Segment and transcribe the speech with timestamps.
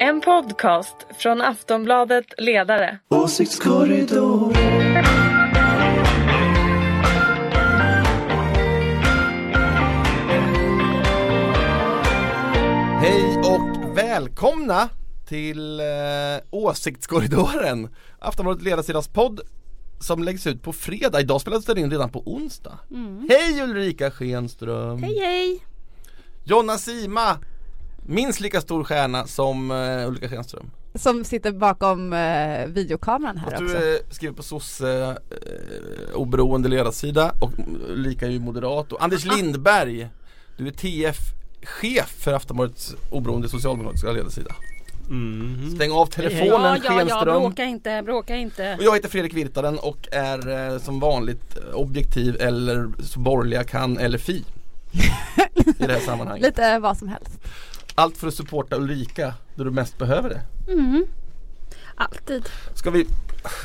[0.00, 2.98] En podcast från Aftonbladet Ledare.
[3.08, 4.52] Åsiktskorridor.
[13.00, 14.88] Hej och välkomna
[15.28, 15.86] till eh,
[16.50, 17.88] Åsiktskorridoren,
[18.18, 19.40] Aftonbladet Ledarsidans podd
[20.00, 21.20] som läggs ut på fredag.
[21.20, 22.78] Idag spelades den in redan på onsdag.
[23.28, 25.02] Hej Ulrika Schenström!
[25.02, 25.64] Hej hej!
[26.44, 27.38] Jonna Sima,
[28.08, 30.70] minst lika stor stjärna som eh, Ulrika Schenström.
[30.94, 33.78] Som sitter bakom eh, videokameran här Att också.
[33.78, 37.52] du eh, skriver på sosse eh, oberoende ledarsida och
[37.88, 40.08] Ulrika är ju moderat och Anders Lindberg,
[40.56, 44.54] du är TF-chef för Aftonbladets oberoende socialdemokratiska ledarsida.
[45.74, 48.74] Stäng av telefonen Ja, ja, ja, bråka inte, bråka inte.
[48.78, 53.64] Och jag heter Fredrik Virtanen och är eh, som vanligt eh, objektiv eller så borgerliga
[53.64, 54.32] kan eller fi
[55.78, 56.46] i det här sammanhanget.
[56.46, 57.30] Lite vad som helst.
[57.98, 60.42] Allt för att supporta Ulrika då du mest behöver det.
[61.94, 62.48] Alltid.
[62.74, 63.06] Ska vi,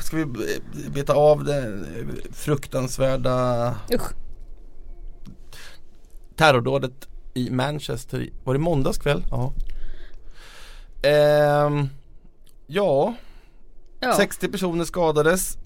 [0.02, 0.26] ska vi
[0.90, 1.84] beta av det
[2.32, 4.12] fruktansvärda Usch.
[6.36, 9.24] terrordådet i Manchester, var det måndags kväll?
[9.30, 9.52] Ja.
[11.02, 11.88] Ehm,
[12.66, 13.14] ja,
[14.00, 14.14] Ja.
[14.16, 15.58] 60 personer skadades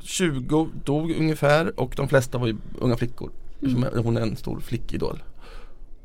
[0.00, 3.30] 20 dog ungefär och de flesta var ju unga flickor
[3.62, 4.04] Mm.
[4.04, 5.22] Hon är en stor flickidol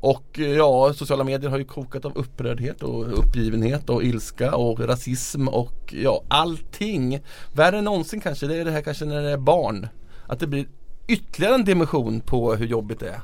[0.04, 4.80] Och eh, ja, sociala medier har ju kokat av upprördhet och uppgivenhet och ilska och
[4.80, 7.20] rasism och ja, allting
[7.52, 9.88] Värre än någonsin kanske, det är det här kanske när det är barn
[10.26, 10.66] Att det blir
[11.08, 13.20] ytterligare en dimension på hur jobbigt det är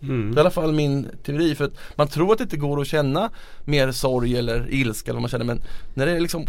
[0.00, 2.80] det är i alla fall min teori för att man tror att det inte går
[2.80, 3.30] att känna
[3.64, 5.62] mer sorg eller ilska eller vad man känner men
[5.94, 6.46] när det är liksom,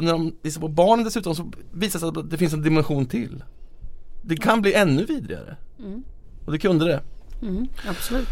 [0.00, 3.06] när de visar på barnen dessutom så visar det sig att det finns en dimension
[3.06, 3.44] till.
[4.22, 5.56] Det kan bli ännu vidrigare.
[6.44, 7.00] Och det kunde det.
[7.42, 8.28] Mm, absolut.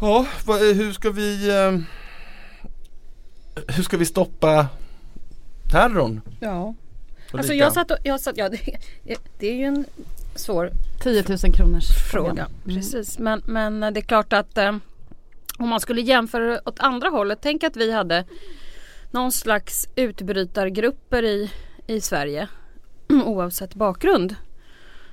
[0.00, 1.78] Ja, vad, hur ska vi eh,
[3.68, 4.68] Hur ska vi stoppa
[5.70, 6.20] terrorn?
[6.40, 6.74] Ja.
[7.32, 8.48] Alltså jag satt och, jag satt, ja
[9.02, 9.84] det, det är ju en
[10.34, 10.70] svår
[11.02, 12.48] 10 000 kronors fråga.
[12.64, 14.76] Precis, men, men det är klart att eh,
[15.58, 17.38] om man skulle jämföra åt andra hållet.
[17.42, 18.24] Tänk att vi hade
[19.10, 21.50] någon slags utbrytargrupper i,
[21.86, 22.48] i Sverige
[23.08, 24.34] oavsett bakgrund.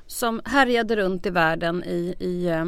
[0.08, 2.66] Som härjade runt i världen i, i eh,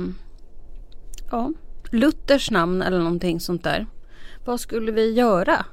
[1.34, 1.52] ja,
[1.92, 3.86] Luthers namn eller någonting sånt där.
[4.46, 5.66] Vad skulle vi göra?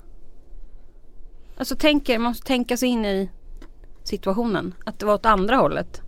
[1.57, 3.31] Alltså tänker, man måste tänka sig in i
[4.05, 4.75] situationen.
[4.85, 6.01] Att det var åt andra hållet.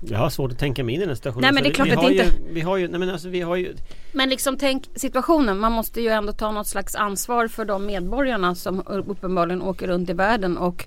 [0.00, 1.42] Jag har svårt att tänka mig in i den situationen.
[1.42, 3.00] Nej, men det är klart vi att har det ju, inte- Vi har ju, nej
[3.00, 3.74] men alltså vi har ju
[4.12, 5.58] Men liksom tänk situationen.
[5.58, 10.10] Man måste ju ändå ta något slags ansvar för de medborgarna som uppenbarligen åker runt
[10.10, 10.86] i världen och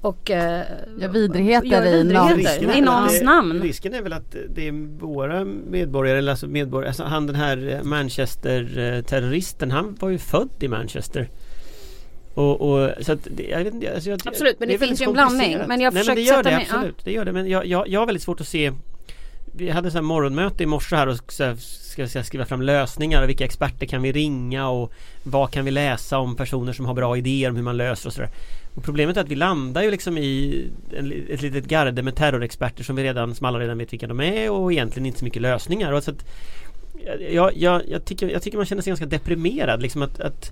[0.00, 0.62] och eh,
[1.00, 1.68] Ja, vidrigheter
[2.12, 3.62] någon- vidrigheter är i väl någons att- namn.
[3.62, 7.80] Risken är väl att det är våra medborgare, eller alltså medborgare, alltså han den här
[7.82, 11.28] Manchester-terroristen, han var ju född i Manchester.
[12.34, 15.00] Och, och så att det, jag vet inte, alltså jag, Absolut, men det väldigt finns
[15.00, 15.58] ju en blandning.
[15.68, 16.74] Men jag Nej, men det gör sätta det, mig- ja.
[16.76, 17.04] absolut.
[17.04, 18.72] Det gör det, men jag, jag, jag har väldigt svårt att se
[19.58, 22.44] vi hade så här morgonmöte i morse här och så här, ska jag säga, skriva
[22.44, 24.92] fram lösningar och vilka experter kan vi ringa och
[25.22, 28.12] vad kan vi läsa om personer som har bra idéer om hur man löser och
[28.12, 28.30] sådär.
[28.74, 30.64] Och problemet är att vi landar ju liksom i
[30.96, 34.20] en, ett litet garde med terrorexperter som vi redan, som alla redan vet vilka de
[34.20, 35.92] är och egentligen inte så mycket lösningar.
[35.92, 36.24] Och så att,
[37.30, 40.50] jag, jag, jag, tycker, jag tycker man känner sig ganska deprimerad liksom att, att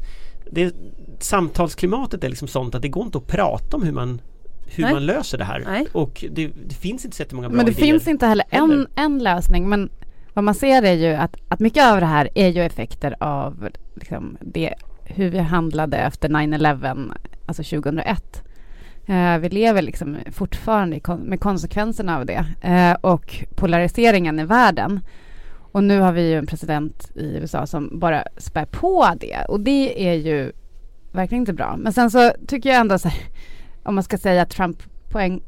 [0.50, 0.74] det,
[1.20, 4.20] Samtalsklimatet är liksom sånt att det går inte att prata om hur man
[4.66, 4.92] hur Nej.
[4.92, 5.62] man löser det här.
[5.66, 5.86] Nej.
[5.92, 7.86] Och det, det finns inte så många bra Men det idéer.
[7.86, 8.86] finns inte heller en, heller.
[8.96, 9.68] en lösning.
[9.68, 9.88] Men
[10.34, 13.68] vad man ser är ju att, att mycket av det här är ju effekter av
[13.94, 17.12] liksom, det, hur vi handlade efter 9-11,
[17.46, 18.42] alltså 2001.
[19.08, 25.00] Eh, vi lever liksom fortfarande kon- med konsekvenserna av det eh, och polariseringen i världen.
[25.72, 29.60] Och nu har vi ju en president i USA som bara spär på det och
[29.60, 30.52] det är ju
[31.12, 31.76] verkligen inte bra.
[31.78, 33.20] Men sen så tycker jag ändå så här,
[33.86, 35.42] om man ska säga att Trump poäng,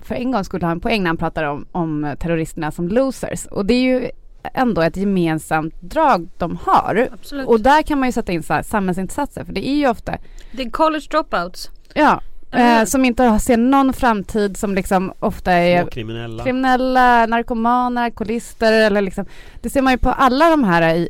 [0.00, 3.46] för en gång skulle ha en poäng när han pratar om, om terroristerna som losers.
[3.46, 4.10] Och det är ju
[4.54, 7.08] ändå ett gemensamt drag de har.
[7.12, 7.48] Absolut.
[7.48, 10.14] Och där kan man ju sätta in så här samhällsinsatser för det är ju ofta,
[10.52, 11.70] Det är college dropouts.
[11.94, 12.20] ja,
[12.50, 12.60] hur?
[12.60, 16.44] eh, som inte har- ser någon framtid som liksom ofta är Småkriminella.
[16.44, 19.24] kriminella, narkomaner, alkoholister eller liksom
[19.60, 21.08] Det ser man ju på alla de här i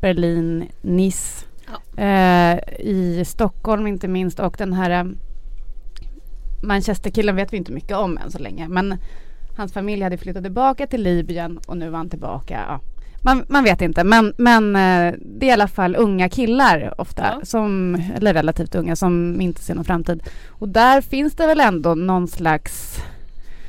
[0.00, 1.44] Berlin, Nice,
[1.96, 5.04] eh, i Stockholm inte minst och den här eh,
[6.62, 8.98] Manchesterkillen vet vi inte mycket om än så länge men
[9.56, 12.60] hans familj hade flyttat tillbaka till Libyen och nu var han tillbaka.
[12.68, 12.80] Ja.
[13.24, 17.22] Man, man vet inte men, men eh, det är i alla fall unga killar ofta,
[17.22, 17.40] Ja.
[17.44, 20.22] som, eller relativt unga som inte ser någon framtid.
[20.48, 22.98] Och där finns det väl ändå någon slags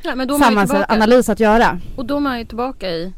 [0.03, 0.43] Ja, tillbaka.
[0.43, 1.79] samhällsanalys att göra.
[1.95, 3.13] Och då är man ju tillbaka i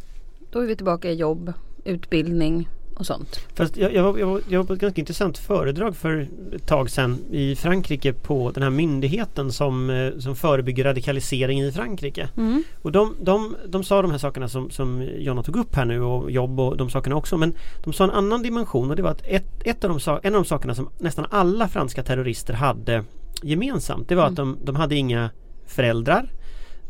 [0.52, 1.54] Då är vi tillbaka i jobb,
[1.86, 3.40] utbildning, och sånt.
[3.54, 6.68] Fast jag, jag, var, jag, var, jag var på ett ganska intressant föredrag för ett
[6.68, 12.30] tag sedan i Frankrike på den här myndigheten som, eh, som förebygger radikalisering i Frankrike.
[12.38, 12.64] Mm.
[12.82, 16.02] Och de, de, de sa de här sakerna som, som Jonna tog upp här nu
[16.02, 17.54] och jobb och de sakerna också men
[17.84, 20.42] de sa en annan dimension och det var att ett, ett av de, en av
[20.42, 23.04] de sakerna som nästan alla franska terrorister hade
[23.44, 25.30] gemensamt det var att de, de hade inga
[25.66, 26.30] föräldrar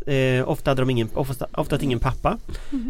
[0.06, 2.38] Eh, ofta hade de ingen, ofta, ofta ingen pappa.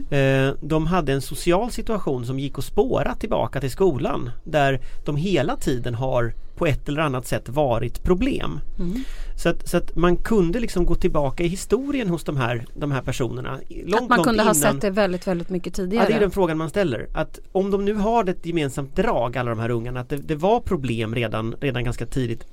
[0.10, 5.16] Eh, de hade en social situation som gick att spåra tillbaka till skolan där de
[5.16, 8.60] hela tiden har på ett eller annat sätt varit problem.
[8.80, 9.04] Mm.
[9.38, 12.92] Så, att, så att man kunde liksom gå tillbaka i historien hos de här, de
[12.92, 13.60] här personerna.
[13.70, 14.56] Långt, att man kunde ha innan.
[14.56, 16.08] sett det väldigt, väldigt mycket Ja, tidigare.
[16.08, 17.08] det är den frågan man ställer.
[17.14, 20.36] Att om de nu har ett gemensamt drag alla de här ungarna, att det, det
[20.36, 22.46] var problem redan, redan ganska tidigt.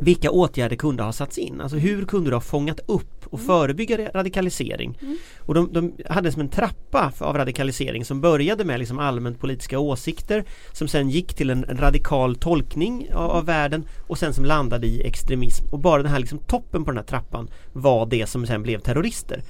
[0.00, 1.60] Vilka åtgärder kunde ha satts in?
[1.60, 4.98] Alltså hur kunde du ha fångat upp och förebygga ra- radikalisering?
[5.38, 9.78] Och de, de hade som en trappa av radikalisering som började med liksom allmänt politiska
[9.78, 14.44] åsikter som sen gick till en en radikal tolkning av, av världen och sen som
[14.44, 15.64] landade i extremism.
[15.70, 18.78] Och bara den här liksom toppen på den här trappan var det som sen blev
[18.80, 19.42] terrorister.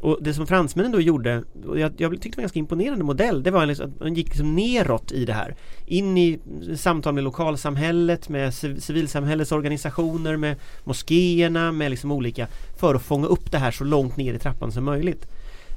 [0.00, 3.04] Och det som fransmännen då gjorde, och jag, jag tyckte det var en ganska imponerande
[3.04, 5.54] modell, det var liksom att man gick liksom neråt i det här.
[5.86, 6.38] In i
[6.76, 12.46] samtal med lokalsamhället, med civ- civilsamhällets organisationer, med moskéerna, med liksom olika,
[12.76, 15.26] för att fånga upp det här så långt ner i trappan som möjligt.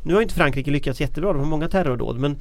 [0.03, 2.35] Nu har inte Frankrike lyckats jättebra, de har många terrordåd men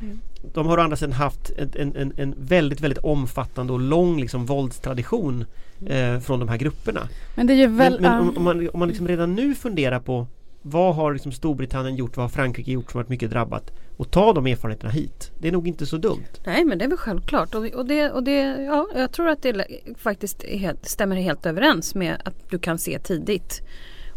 [0.54, 4.46] de har å andra sidan haft en, en, en, väldigt, väldigt omfattande och lång liksom
[4.46, 5.44] våldstradition
[5.86, 7.08] eh, från de här grupperna.
[7.36, 8.00] Men det är väl...
[8.00, 10.26] Men, men om, om man, om man liksom redan nu funderar på
[10.70, 14.32] vad har liksom Storbritannien gjort, vad har Frankrike gjort som varit mycket drabbat och ta
[14.32, 15.30] de erfarenheterna hit.
[15.38, 16.24] Det är nog inte så dumt.
[16.44, 19.42] Nej men det är väl självklart och, och, det, och det, ja, jag tror att
[19.42, 19.66] det
[19.98, 23.62] faktiskt helt, stämmer helt överens med att du kan se tidigt.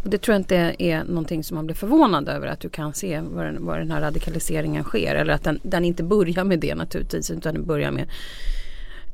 [0.04, 2.94] Och det tror jag inte är någonting som man blir förvånad över att du kan
[2.94, 5.16] se var den, var den här radikaliseringen sker.
[5.16, 8.10] Eller att den, den inte börjar med det naturligtvis utan den börjar med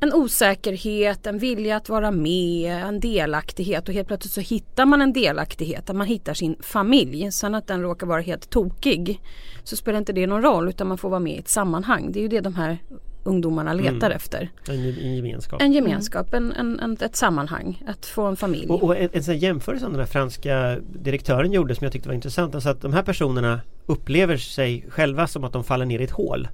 [0.00, 5.02] en osäkerhet, en vilja att vara med, en delaktighet och helt plötsligt så hittar man
[5.02, 7.32] en delaktighet, att man hittar sin familj.
[7.32, 9.20] Sen att den råkar vara helt tokig
[9.64, 12.12] så spelar inte det någon roll utan man får vara med i ett sammanhang.
[12.12, 12.78] Det är ju det de här
[13.24, 14.12] ungdomarna letar Mm.
[14.16, 14.50] efter.
[14.68, 15.62] En, en gemenskap.
[15.62, 18.66] En gemenskap, en, en, en, ett sammanhang, att få en familj.
[18.68, 22.14] Och, och en, en jämförelse som den här franska direktören gjorde som jag tyckte var
[22.14, 22.54] intressant.
[22.54, 26.10] Alltså att de här personerna upplever sig själva som att de faller ner i ett
[26.10, 26.48] hål.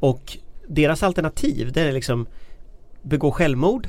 [0.00, 0.38] Och
[0.68, 2.26] deras alternativ det är liksom
[3.06, 3.88] begå självmord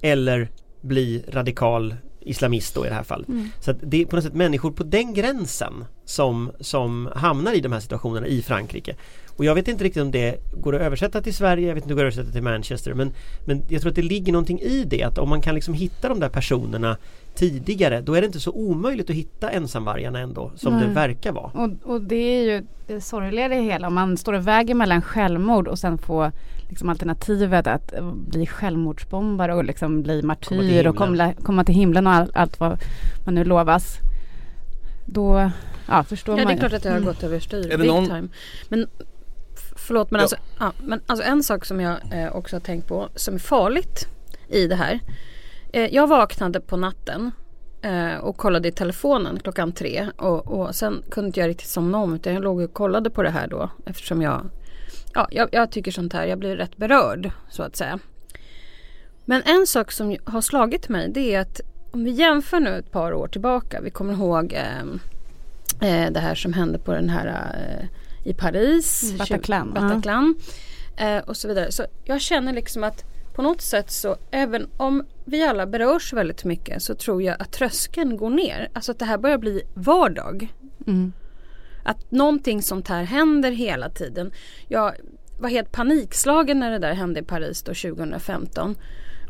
[0.00, 0.48] eller
[0.80, 3.28] bli radikal islamist då i det här fallet.
[3.60, 7.60] Så att det är på något sätt människor på den gränsen som, som hamnar i
[7.60, 8.96] de här situationerna i Frankrike.
[9.36, 11.94] Och jag vet inte riktigt om det går att översätta till Sverige, jag vet inte
[11.94, 13.12] om det går att översätta till Manchester men,
[13.44, 16.08] men jag tror att det ligger någonting i det att om man kan liksom hitta
[16.08, 16.96] de där personerna
[17.34, 20.86] tidigare då är det inte så omöjligt att hitta ensamvargarna ändå som Nej.
[20.86, 21.50] det verkar vara.
[21.54, 23.86] Och, och det är ju det sorgliga i det hela.
[23.86, 26.32] Om man står och väger mellan självmord och sen få
[26.68, 30.86] liksom alternativet att eh, bli självmordsbombare och liksom bli Komma till martyr himlen.
[30.86, 32.78] och komma, komma till himlen och all, allt vad
[33.24, 33.96] man nu lovas.
[35.06, 35.50] Då
[35.88, 37.08] ja, förstår Ja det man är klart att det har Mm.
[37.08, 37.76] gått överstyr.
[37.78, 38.28] Big någon- time.
[38.68, 38.86] Men
[39.76, 40.22] förlåt men, Ja.
[40.22, 43.38] alltså, ja, men alltså en sak som jag eh, också har tänkt på som är
[43.38, 44.08] farligt
[44.48, 45.00] i det här.
[45.72, 47.30] Eh, jag vaknade på natten
[47.82, 51.98] eh, och kollade i telefonen klockan tre och, och sen kunde inte jag riktigt somna
[51.98, 54.50] om utan jag låg och kollade på det här då eftersom jag
[55.18, 57.98] Ja, jag, jag tycker sånt här, jag blir rätt berörd så att säga.
[59.24, 61.60] Men en sak som har slagit mig det är att
[61.90, 65.00] om vi jämför nu ett par år tillbaka, vi kommer ihåg ehm,
[65.80, 67.86] eh, det här som hände på den här eh,
[68.30, 69.02] i Paris.
[69.02, 69.74] Mm, Bataclan.
[69.74, 70.34] Bataclan
[70.96, 71.72] eh, och så vidare.
[71.72, 76.44] Så jag känner liksom att på något sätt så även om vi alla berörs väldigt
[76.44, 78.68] mycket så tror jag att tröskeln går ner.
[78.72, 80.54] Alltså att det här börjar bli vardag.
[80.86, 81.12] Mm.
[81.82, 84.30] Att någonting sånt här händer hela tiden.
[84.68, 84.94] Jag
[85.40, 88.76] var helt panikslagen när det där hände i Paris då 2015.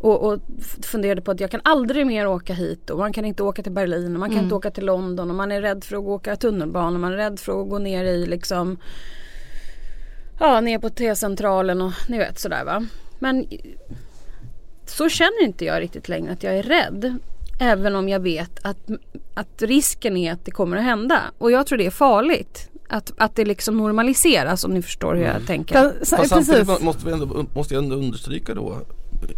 [0.00, 0.40] Och, och
[0.82, 3.72] funderade på att jag kan aldrig mer åka hit och man kan inte åka till
[3.72, 4.44] Berlin och man kan Mm.
[4.44, 7.16] inte åka till London och man är rädd för att åka tunnelbana och man är
[7.16, 8.78] rädd för att gå ner i liksom
[10.40, 12.86] Ja ner på T-centralen och ni vet sådär va.
[13.18, 13.46] Men
[14.86, 17.18] så känner inte jag riktigt längre att jag är rädd.
[17.58, 18.78] Även om jag vet att,
[19.34, 21.22] att risken är att det kommer att hända.
[21.38, 22.70] Och jag tror det är farligt.
[22.88, 25.92] Att, att det liksom normaliseras om ni förstår hur jag tänker.
[26.04, 28.76] Fast, samtidigt måste, vi ändå, måste jag ändå understryka då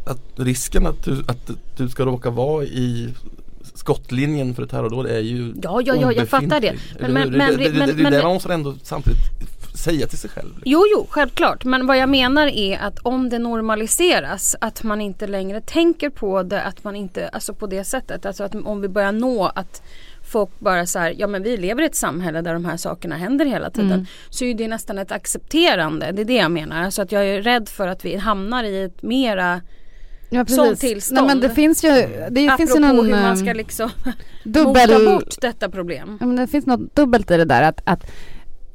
[0.06, 3.14] att risken att du, att du ska råka vara i
[3.74, 6.74] skottlinjen för ett terrordåd är ju Ja, ja, ja, jag fattar det.
[7.00, 7.38] Men- men- hur?
[7.38, 9.18] men- det, det, det, men- det, men- det man måste ändå samtidigt
[9.74, 10.62] säga till sig själv.
[10.64, 11.64] Jo, jo, självklart.
[11.64, 16.42] Men vad jag menar är att om det normaliseras, att man inte längre tänker på
[16.42, 19.82] det, att man inte, alltså på det sättet, alltså att om vi börjar nå att
[20.32, 23.16] folk bara så här, ja men vi lever i ett samhälle där de här sakerna
[23.16, 23.92] händer hela tiden.
[23.92, 24.06] Mm.
[24.30, 26.90] Så är det nästan ett accepterande, det är det jag menar.
[26.90, 29.60] Så att jag är rädd för att vi hamnar i ett mera
[30.32, 31.20] Ja, Sånt tillstånd.
[31.20, 31.88] Nej, men det finns ju,
[32.30, 33.90] det Apropå finns ju någon hur man eh, ska liksom
[34.44, 34.90] dubbel...
[34.90, 36.16] mota bort detta problem.
[36.20, 38.10] Ja, men det finns något dubbelt i det där att, att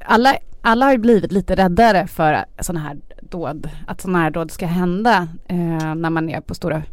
[0.06, 4.52] alla, alla har ju blivit lite räddare för sådana här dåd, att sådana här dåd
[4.52, 6.84] ska hända eh, när man är på stora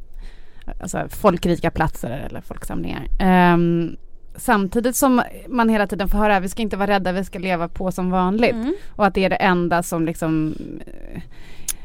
[0.80, 3.08] alltså, folkrika platser eller folksamlingar.
[3.20, 3.96] Ehm,
[4.36, 7.68] samtidigt som man hela tiden får höra vi ska inte vara rädda, vi ska leva
[7.68, 8.52] på som vanligt.
[8.52, 8.74] Mm.
[8.90, 10.54] Och att det är det enda som liksom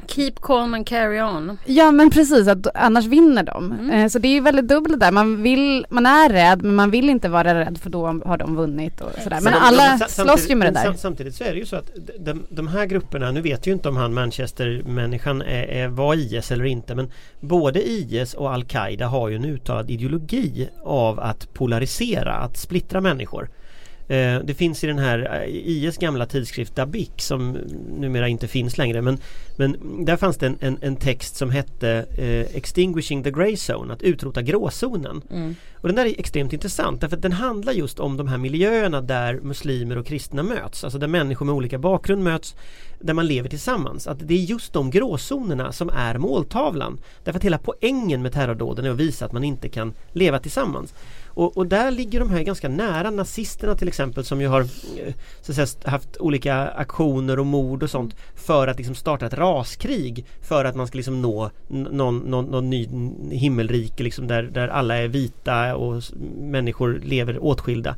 [0.07, 1.57] Keep calm and carry on.
[1.65, 3.71] Ja men precis, att annars vinner de.
[3.71, 3.89] Mm.
[3.91, 5.11] Eh, så det är ju väldigt dubbelt där.
[5.11, 8.55] Man, vill, man är rädd men man vill inte vara rädd för då har de
[8.55, 9.41] vunnit och sådär.
[9.41, 10.83] Men alla slåss ju med det där.
[10.85, 13.71] sam- Samtidigt så är det ju så att de, de, här grupperna, nu vet ju
[13.71, 19.07] inte om han Manchester-människan är, är, var IS eller inte men både IS och Al-Qaida
[19.07, 23.49] har ju en uttalad ideologi av att polarisera, att splittra människor.
[24.07, 27.57] Eh, Det finns i den här eh, IS gamla tidskrift Dabik som
[27.99, 29.17] numera inte finns längre men,
[29.55, 33.93] men där fanns det en, en, en text som hette eh, Extinguishing the Grey Zone,
[33.93, 35.21] att utrota gråzonen.
[35.31, 35.55] Mm.
[35.81, 39.01] Och den där är extremt intressant därför att den handlar just om de här miljöerna
[39.01, 40.83] där muslimer och kristna möts.
[40.83, 42.55] Alltså där människor med olika bakgrund möts
[42.99, 44.07] där man lever tillsammans.
[44.07, 46.99] Att det är just de gråzonerna som är måltavlan.
[47.23, 50.93] Därför att hela poängen med terrordåden är att visa att man inte kan leva tillsammans.
[51.37, 55.13] Och, och där ligger de här ganska nära nazisterna till exempel som ju har eh,
[55.41, 59.33] så att säga, haft olika aktioner och mord och sånt för att liksom starta ett
[59.33, 62.87] raskrig för att man ska liksom nå någon, någon, någon ny
[63.31, 66.03] himmelrike liksom där, där alla är vita och
[66.37, 67.95] människor lever åtskilda.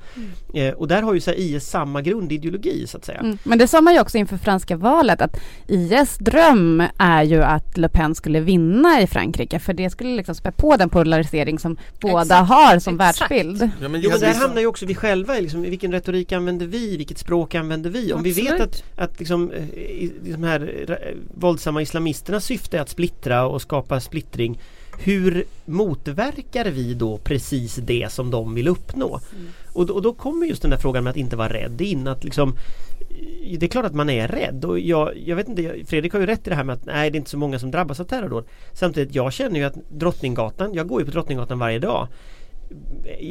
[0.53, 3.19] Eh, och där har ju så här, IS samma grundideologi så att säga.
[3.19, 3.37] Mm.
[3.43, 7.77] Men det sa man ju också inför franska valet att IS dröm är ju att
[7.77, 11.77] Le Pen skulle vinna i Frankrike för det skulle liksom spä på den polarisering som
[12.01, 12.49] båda Exakt.
[12.49, 13.28] har som Exakt.
[13.29, 13.71] Världsbild.
[13.81, 16.31] Ja, men Jo men det- där hamnar ju också vi själva i liksom, vilken retorik
[16.31, 18.13] använder vi, vilket språk använder vi?
[18.13, 18.61] Om vi vet Absolut.
[18.95, 23.61] att, att liksom, eh, i- de här eh, våldsamma islamisternas syfte är att splittra och
[23.61, 24.59] skapa splittring
[25.03, 29.19] hur motverkar vi då precis det som de vill uppnå?
[29.73, 32.07] Och, då, och då kommer just den där frågan med att inte vara rädd in
[32.07, 32.55] att liksom
[33.59, 36.25] det är klart att man är rädd och jag, jag vet inte, Fredrik har ju
[36.25, 38.03] rätt i det här med att nej det är inte så många som drabbas av
[38.03, 38.45] terrordåd.
[38.73, 42.07] Samtidigt, jag känner ju att Drottninggatan, jag går ju på Drottninggatan varje dag.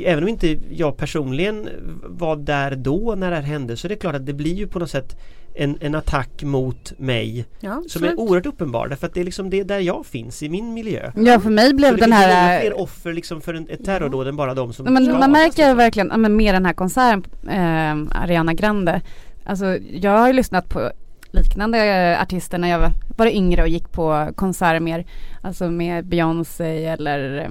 [0.04, 1.68] Även om inte jag personligen
[2.02, 4.66] var där då när det här hände så är det klart att det blir ju
[4.66, 5.16] på något sätt
[5.54, 9.50] en, en attack mot mig Ja, som är oerhört uppenbar därför att det är liksom
[9.50, 11.12] det där jag finns i min miljö.
[11.16, 13.68] Ja för mig Så blev det den finns många här fler offer liksom för en,
[13.68, 16.54] ett terrordåd än bara de som Ja, men skadas, man märker verkligen, ja, men med
[16.54, 19.00] den här konserten, eh, Ariana Grande.
[19.44, 20.90] Alltså jag har ju lyssnat på
[21.30, 25.06] liknande eh, artister när jag var, var yngre och gick på konserter mer,
[25.42, 27.48] alltså med Beyoncé eller eh,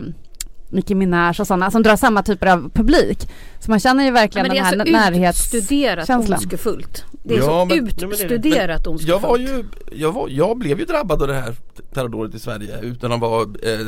[0.70, 3.30] Nicki Minaj och sådana som drar samma typer av publik.
[3.60, 5.54] Så man känner ju Ja, verkligen men det den är här alltså närhets...
[5.56, 6.40] utstuderat känslan.
[6.40, 7.06] ondskefullt.
[7.24, 8.36] Det är Ja, så men- Ja, men det är det.
[8.36, 9.22] utstuderat ondskefullt.
[9.24, 11.56] Jag var ju, jag, var, jag blev ju drabbad av det här
[11.94, 13.88] terrordådet i Sverige utan att vara eh,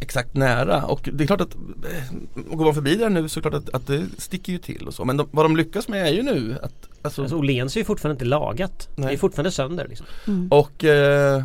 [0.00, 3.42] exakt nära och det är klart att eh, går man förbi där nu så är
[3.42, 5.88] det klart att, att det sticker ju till och så men de, vad de lyckas
[5.88, 6.72] med är ju nu att
[7.02, 8.88] alltså, Alltså Åhléns är ju fortfarande inte lagat.
[8.96, 9.16] Det är Nej.
[9.16, 10.06] fortfarande sönder liksom.
[10.26, 10.48] Mm.
[10.52, 11.42] och eh,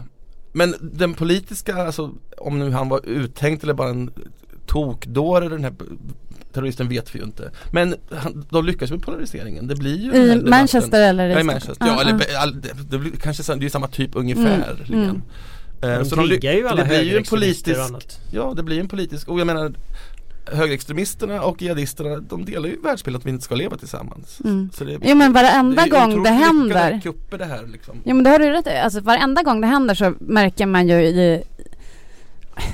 [0.51, 4.11] men den politiska, alltså om nu han var uttänkt eller bara en
[4.65, 5.73] tokdåre den här
[6.53, 7.51] terroristen vet vi ju inte.
[7.71, 9.67] Men han, de lyckas med polariseringen.
[9.67, 10.41] Det blir ju I.
[10.49, 11.43] Manchester eller Ja, i?
[11.43, 11.87] Manchester.
[11.87, 12.41] Ja, Ah, eller ah.
[12.41, 14.85] all, det, det blir kanske det är samma typ ungefär.
[14.89, 15.21] Mm,
[15.81, 15.99] Mm.
[15.99, 18.19] De så triggar ju alla det blir ju en politisk, annat.
[18.31, 19.73] ja det blir en politisk, och jag menar
[20.51, 24.41] högerextremisterna och jihadisterna de delar ju världsbilden att vi inte ska leva tillsammans.
[24.43, 24.69] Mm.
[24.73, 27.01] Så det, Jo men varenda det gång det händer
[27.37, 27.95] det här liksom.
[28.03, 28.77] Ja men det har du rätt i.
[28.77, 31.43] Alltså varenda gång det händer så märker man ju i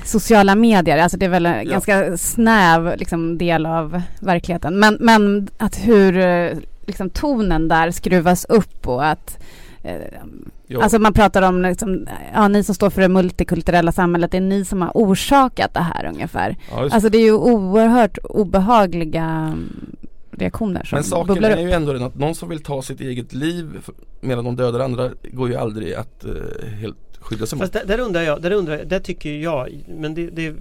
[0.04, 1.70] sociala medier, alltså det är väl en Ja.
[1.70, 4.78] ganska snäv liksom, del av verkligheten.
[4.78, 6.50] Men, men att hur eh,
[6.86, 9.38] liksom, tonen där skruvas upp och att
[9.84, 10.80] eh.
[10.82, 14.40] Alltså man pratar om liksom, ja ni som står för det multikulturella samhället, det är
[14.40, 16.56] ni som har orsakat det här ungefär.
[16.70, 19.96] ja, just- Alltså det är ju oerhört obehagliga mm,
[20.30, 21.60] reaktioner som Men saken bubblar är upp.
[21.68, 23.66] ju ändå den att någon som vill ta sitt eget liv
[24.20, 26.30] medan de dödar andra går ju aldrig att eh,
[26.80, 27.62] helt skydda sig mot.
[27.62, 30.54] Fast där, där undrar jag, där undrar jag, där tycker jag, men det, det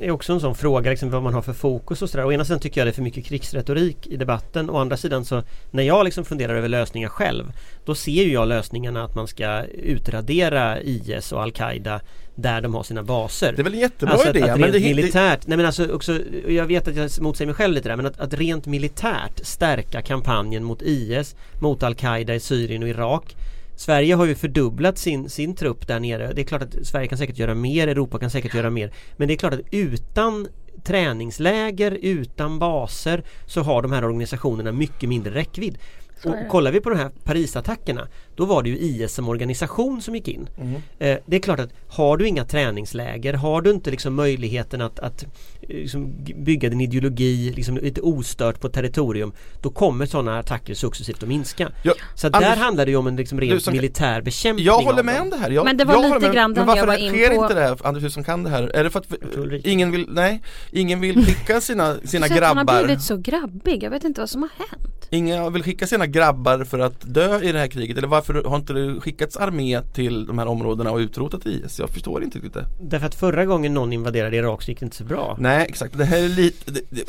[0.00, 2.26] är också en sån fråga liksom vad man har för fokus och sådär.
[2.26, 4.70] Å ena sidan tycker jag det är för mycket krigsretorik i debatten.
[4.70, 7.52] Å andra sidan så när jag liksom funderar över lösningar själv
[7.84, 12.00] då ser ju jag lösningarna att man ska utradera IS och Al-Qaida
[12.34, 13.52] där de har sina baser.
[13.52, 15.66] Det är väl en jättebra Alltså idé att, att men det, det, militärt, nej men
[15.66, 18.66] alltså också, jag vet att jag motsäger mig själv lite där men att, att rent
[18.66, 23.36] militärt stärka kampanjen mot IS, mot Al-Qaida i Syrien och Irak
[23.76, 26.32] Sverige har ju fördubblat sin, sin trupp där nere.
[26.32, 28.92] Det är klart att Sverige kan säkert göra mer, Europa kan säkert göra mer.
[29.16, 30.48] Men det är klart att utan
[30.84, 35.78] träningsläger utan baser så har de här organisationerna mycket mindre räckvidd.
[36.24, 40.14] Och kollar vi på de här Parisattackerna Då var det ju IS som organisation som
[40.14, 40.48] gick in.
[40.60, 40.74] Mm.
[40.98, 44.98] Eh, det är klart att har du inga träningsläger, har du inte liksom möjligheten att,
[44.98, 45.28] att eh,
[45.68, 46.12] liksom
[46.44, 51.70] bygga din ideologi liksom lite ostört på territorium Då kommer sådana attacker successivt att minska.
[51.82, 54.66] Ja, Så att Anders, där handlar det ju om en liksom rent som- militär bekämpning
[54.66, 55.50] Jag håller med om det här.
[55.50, 56.34] Jag, Men det var jag lite håller med.
[56.34, 57.42] grann Men den varför jag var in sker på.
[57.42, 58.62] inte det här, Anders du som kan det här?
[58.62, 59.70] Är det för att Ulrika.
[59.70, 63.16] ingen vill, nej, ingen vill skicka sina, sina Så att Han har grabbar blivit så
[63.16, 65.08] grabbig, jag vet inte vad som har hänt.
[65.10, 68.56] Ingen vill skicka sina grabbar för att dö i det här kriget eller varför har
[68.56, 71.78] inte det skickats armé till de här områdena och utrotat IS?
[71.78, 74.84] Jag förstår inte riktigt det Därför att förra gången någon invaderade Irak så gick det
[74.84, 75.36] inte så bra.
[75.40, 77.02] Nej exakt, det här är lite, det, det,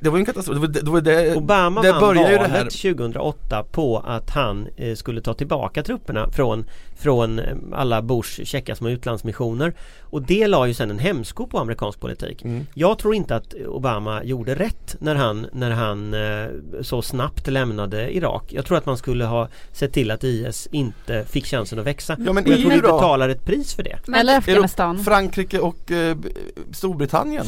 [0.00, 2.36] det var ju en katastrof, det var det, var det Obama det vann börjar ju
[2.36, 6.64] det valet här 2008 på att han eh, skulle ta tillbaka trupperna från,
[7.00, 11.58] från eh, alla Bush checka små utlandsmissioner och det la ju sen en hämsko på
[11.58, 12.42] amerikansk politik.
[12.44, 12.66] Mm.
[12.74, 18.16] Jag tror inte att Obama gjorde rätt när han, när han eh, så snabbt lämnade
[18.16, 18.52] Irak.
[18.52, 22.16] Jag tror att man skulle ha sett till att IS inte fick chansen att växa.
[22.18, 23.98] Ja men Och jag tror vi betalar ett pris för det.
[24.16, 24.98] Eller Afghanistan.
[24.98, 26.16] Frankrike och eh,
[26.72, 27.46] Storbritannien?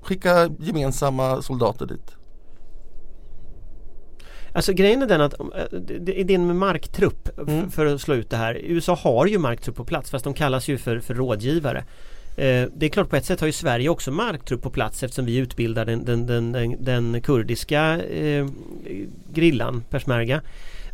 [0.00, 2.15] Skicka gemensamma soldater dit
[4.56, 7.70] Alltså grejen är den att eh, idén med marktrupp Mm.
[7.70, 8.54] för att slå ut det här.
[8.64, 11.78] USA har ju marktrupp på plats fast de kallas ju för, för rådgivare.
[12.36, 15.24] Eh, det är klart på ett sätt har ju Sverige också marktrupp på plats eftersom
[15.24, 18.46] vi utbildar den, den, den, den, den kurdiska eh,
[19.34, 20.40] grillan, persmerga.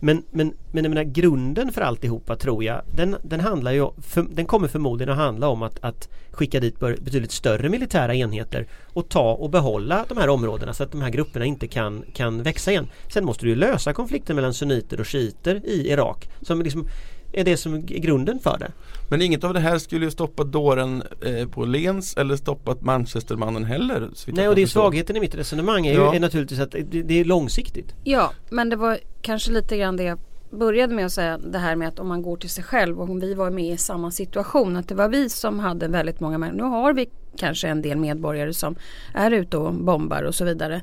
[0.04, 4.22] Men, men, men jag menar, grunden för alltihopa tror jag den, den handlar ju för,
[4.22, 9.08] Den kommer förmodligen att handla om att, att skicka dit betydligt större militära enheter och
[9.08, 12.70] ta och behålla de här områdena så att de här grupperna inte kan, kan växa
[12.70, 12.88] igen.
[13.12, 16.88] Sen måste du ju lösa konflikten mellan sunniter och shiiter i Irak som liksom
[17.32, 18.72] är det som är grunden för det.
[19.10, 23.64] Men inget av det här skulle ju stoppa dåren eh, på Lens eller stoppat Manchestermannen
[23.64, 26.14] heller Nej och det är svagheten i mitt resonemang är, ju, Ja.
[26.14, 27.94] är naturligtvis att det, det är långsiktigt.
[28.04, 30.18] Ja, men det var kanske lite grann det jag
[30.50, 33.10] började med att säga det här med att om man går till sig själv och
[33.10, 36.38] om vi var med i samma situation att det var vi som hade väldigt många
[36.38, 36.58] människor.
[36.58, 38.76] Nu har vi kanske en del medborgare som
[39.14, 40.82] är ute och bombar och så vidare.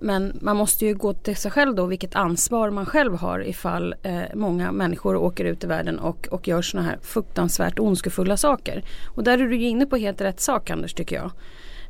[0.00, 3.94] Men man måste ju gå till sig själv då vilket ansvar man själv har ifall
[4.02, 8.84] eh, många människor åker ut i världen och, och gör sådana här fruktansvärt ondskefulla saker.
[9.06, 11.30] Och där är du ju inne på helt rätt sak Anders tycker jag.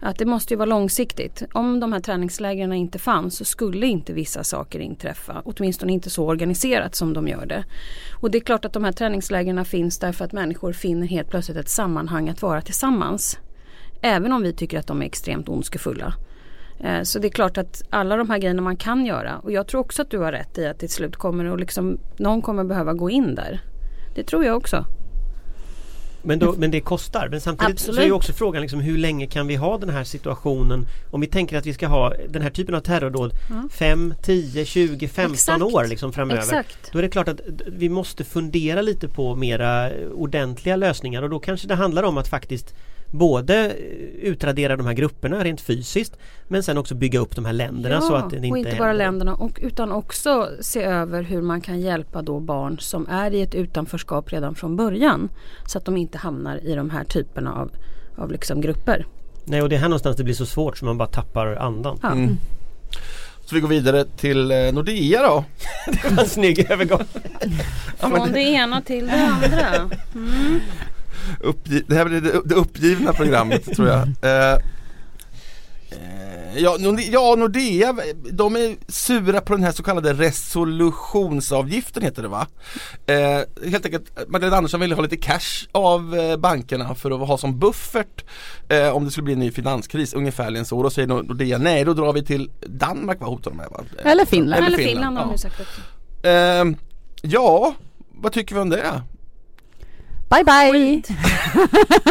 [0.02, 1.42] Att det måste ju vara långsiktigt.
[1.52, 5.42] Om de här träningslägren inte fanns så skulle inte vissa saker inträffa.
[5.44, 7.64] Åtminstone inte så organiserat som de gör det.
[8.20, 11.56] Och det är klart att de här träningslägren finns därför att människor finner helt plötsligt
[11.56, 13.38] ett sammanhang att vara tillsammans.
[14.02, 16.14] Även om vi tycker att de är extremt ondskefulla.
[16.84, 19.66] Eh, Så det är klart att alla de här grejerna man kan göra och jag
[19.66, 22.64] tror också att du har rätt i att till slut kommer att liksom, någon kommer
[22.64, 23.60] behöva gå in där.
[24.14, 24.84] Det tror jag också.
[26.22, 27.28] Men, då, men det kostar.
[27.30, 28.12] Men samtidigt så är ju Absolut.
[28.12, 31.66] också frågan liksom, hur länge kan vi ha den här situationen om vi tänker att
[31.66, 33.68] vi ska ha den här typen av terrordåd Ja.
[33.72, 35.62] 5, 10, 20, 15 Exakt.
[35.62, 36.40] år liksom framöver.
[36.42, 36.92] Exakt.
[36.92, 41.38] Då är det klart att vi måste fundera lite på mera ordentliga lösningar och då
[41.38, 42.74] kanske det handlar om att faktiskt
[43.10, 43.74] både eh,
[44.22, 46.16] utradera de här grupperna rent fysiskt
[46.48, 48.84] men sen också bygga upp de här länderna så att det inte och inte händer.
[48.84, 53.34] bara länderna och, utan också se över hur man kan hjälpa då barn som är
[53.34, 55.28] i ett utanförskap redan från början.
[55.66, 57.70] Så att de inte hamnar i de här typerna av,
[58.16, 59.06] av liksom grupper.
[59.44, 61.98] Nej och det är här någonstans det blir så svårt så man bara tappar andan.
[62.02, 62.10] Ja.
[62.10, 62.36] Mm.
[63.44, 65.44] Så vi går vidare till eh, Nordea då
[65.86, 67.04] Det var en snygg övergång.
[68.00, 69.90] ja, Från det ena till det andra.
[70.14, 70.60] Mm.
[71.40, 74.52] Uppgi- Det här blir det, uppgivna programmet tror jag eh,
[75.90, 77.94] eh, ja, Norde- ja, Nordea,
[78.32, 82.46] de är sura på den här så kallade resolutionsavgiften heter det va?
[83.06, 87.38] Eh, helt enkelt, Magdalena Andersson ville ha lite cash av eh, bankerna för att ha
[87.38, 88.24] som buffert
[88.68, 90.82] eh, om det skulle bli en ny finanskris, ungefärligen så.
[90.82, 93.66] Då säger Nordea nej, då drar vi till Danmark, vad hotar de med?
[93.70, 93.84] Va?
[94.04, 94.64] Eller Finland.
[94.66, 95.38] Eller Finland, Finland har de ja.
[95.38, 95.80] sagt också.
[96.28, 96.64] Eh,
[97.22, 97.74] ja,
[98.14, 99.02] vad tycker vi om det?
[100.30, 100.72] Bye bye!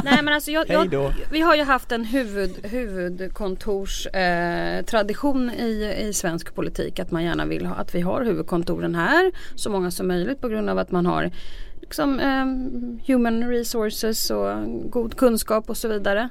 [0.03, 5.95] Nej men alltså jag, jag, vi har ju haft en huvud, huvudkontorstradition eh, tradition i,
[5.99, 9.91] i svensk politik att man gärna vill ha, att vi har huvudkontoren här så många
[9.91, 11.31] som möjligt på grund av att man har
[11.81, 12.45] liksom, eh,
[13.07, 14.55] human resources och
[14.91, 16.29] god kunskap och så vidare.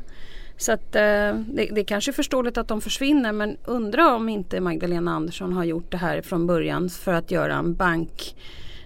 [0.56, 4.28] Så att eh, det, det är kanske är förståeligt att de försvinner men undrar om
[4.28, 8.34] inte Magdalena Andersson har gjort det här från början för att göra en bank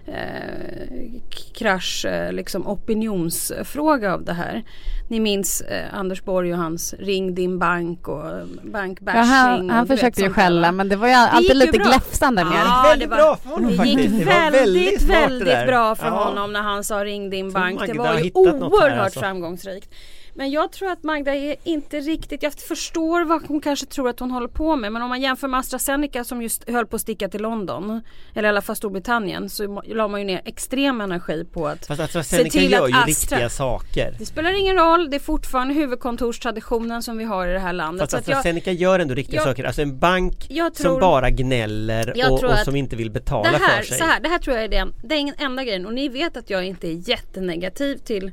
[0.07, 1.21] eh,
[1.53, 4.63] krasch, eh, liksom opinionsfråga av det här.
[5.09, 9.19] Ni minns eh, Anders Borg och hans ring din bank och eh, bankbashing.
[9.19, 11.85] Ja, han han försökte ju skälla men det var ju alltid gick ju lite bra.
[11.87, 12.51] gläfsande mer.
[12.65, 13.99] Ja, väldigt det var- bra för honom Det faktiskt.
[13.99, 16.11] gick Det väldigt, väldigt det bra för Ja.
[16.23, 17.79] honom när han sa ring din bank.
[17.87, 19.19] Det var ju oerhört alltså.
[19.19, 19.89] framgångsrikt.
[20.35, 24.19] Men jag tror att Magda är inte riktigt, jag förstår vad hon kanske tror att
[24.19, 27.01] hon håller på med men om man jämför med AstraZeneca som just höll på att
[27.01, 28.01] sticka till London
[28.35, 31.97] eller i alla fall Storbritannien så la man ju ner extrem energi på att Fast
[31.97, 34.15] Se AstraZeneca till gör att ju Astra- riktiga saker.
[34.19, 38.01] det spelar ingen roll, det är fortfarande huvudkontorstraditionen som vi har i det här landet.
[38.01, 39.63] Fast att jag, AstraZeneca gör ändå riktiga jag- saker.
[39.63, 43.49] Alltså en bank jag som tror, bara gnäller och, tror och som inte vill betala
[43.49, 43.97] här, för sig.
[43.97, 46.09] så här, det här tror jag är den, det är ingen enda grejen och ni
[46.09, 48.31] vet att jag inte är jättenegativ till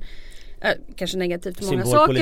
[0.60, 2.14] eh, Kanske negativ till många saker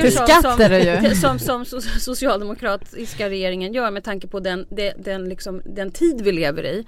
[1.15, 5.61] som, som, som, som so- socialdemokratiska regeringen gör med tanke på den, den, den, liksom,
[5.65, 6.85] den tid vi lever i.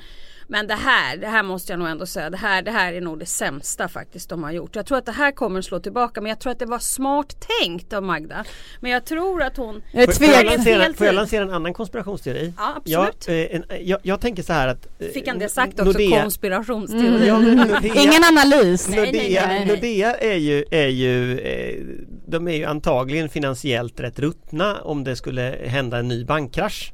[0.52, 3.02] Men det här, det här måste jag nog ändå säga, det här, det här är
[3.02, 4.76] nog det sämsta faktiskt de har gjort.
[4.76, 6.80] Jag tror att det här kommer att slå tillbaka men jag tror att det var
[6.80, 8.46] smart tänkt av Magda.
[8.80, 10.94] Men jag tror att hon Jag är jag tveksam.
[10.94, 12.54] får jag lansera en annan konspirationsteori?
[12.58, 13.52] Ja Jag, absolut.
[13.52, 15.92] eh, en, jag, jag tänker så här att eh, Fick han det sagt också?
[15.92, 17.08] Nordea- Konspirationsteori.
[17.08, 17.28] Mm.
[17.28, 18.88] Ja, Nordea, Ingen analys.
[18.90, 19.76] Nej, nej, Nordea, nej, nej.
[19.76, 21.84] Nordea är ju, är ju eh,
[22.28, 26.94] De är ju antagligen finansiellt rätt ruttna om det skulle hända en ny bankkrasch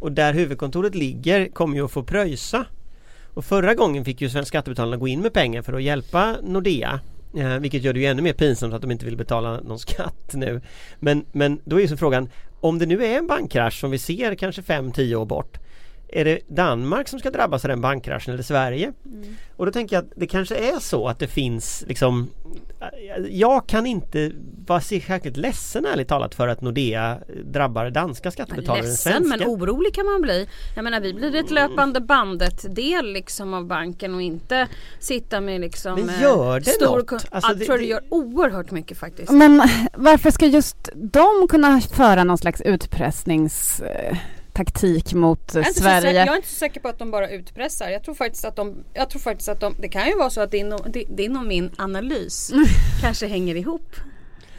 [0.00, 2.64] Och där huvudkontoret ligger kommer ju att få pröjsa
[3.36, 7.00] och förra gången fick ju svenska skattebetalarna gå in med pengar för att hjälpa Nordea
[7.36, 10.30] eh, Vilket gör det ju ännu mer pinsamt att de inte vill betala någon skatt
[10.34, 10.60] nu.
[10.98, 12.28] Men, men då är ju så frågan
[12.60, 15.58] Om det nu är en bankkrasch som vi ser kanske 5-10 år bort
[16.08, 18.92] är det Danmark som ska drabbas av den bankkraschen eller Sverige?
[19.56, 22.30] Och då tänker jag att det kanske är så att det finns liksom
[23.30, 24.32] Jag kan inte
[24.66, 29.38] vara särskilt ledsen ärligt talat för att Nordea drabbar danska skattebetalare än Ledsen svenska.
[29.38, 30.48] men orolig kan man bli.
[30.76, 34.68] Jag menar vi blir ett löpande bandet del liksom av banken och inte
[35.00, 37.12] sitta med liksom Men gör eh, det stor något?
[37.30, 39.32] Alltså, jag det- tror det det- gör oerhört mycket faktiskt.
[39.32, 39.62] Men
[39.94, 42.60] varför ska just de kunna föra någon slags
[44.60, 46.18] utpressningstaktik mot Jag så säker, Sverige?
[46.18, 47.88] jag är inte så säker på att de bara utpressar.
[47.88, 50.40] Jag tror faktiskt att de, jag tror faktiskt att de det kan ju vara så
[50.40, 52.52] att din och, din och min analys
[53.00, 53.96] kanske hänger ihop.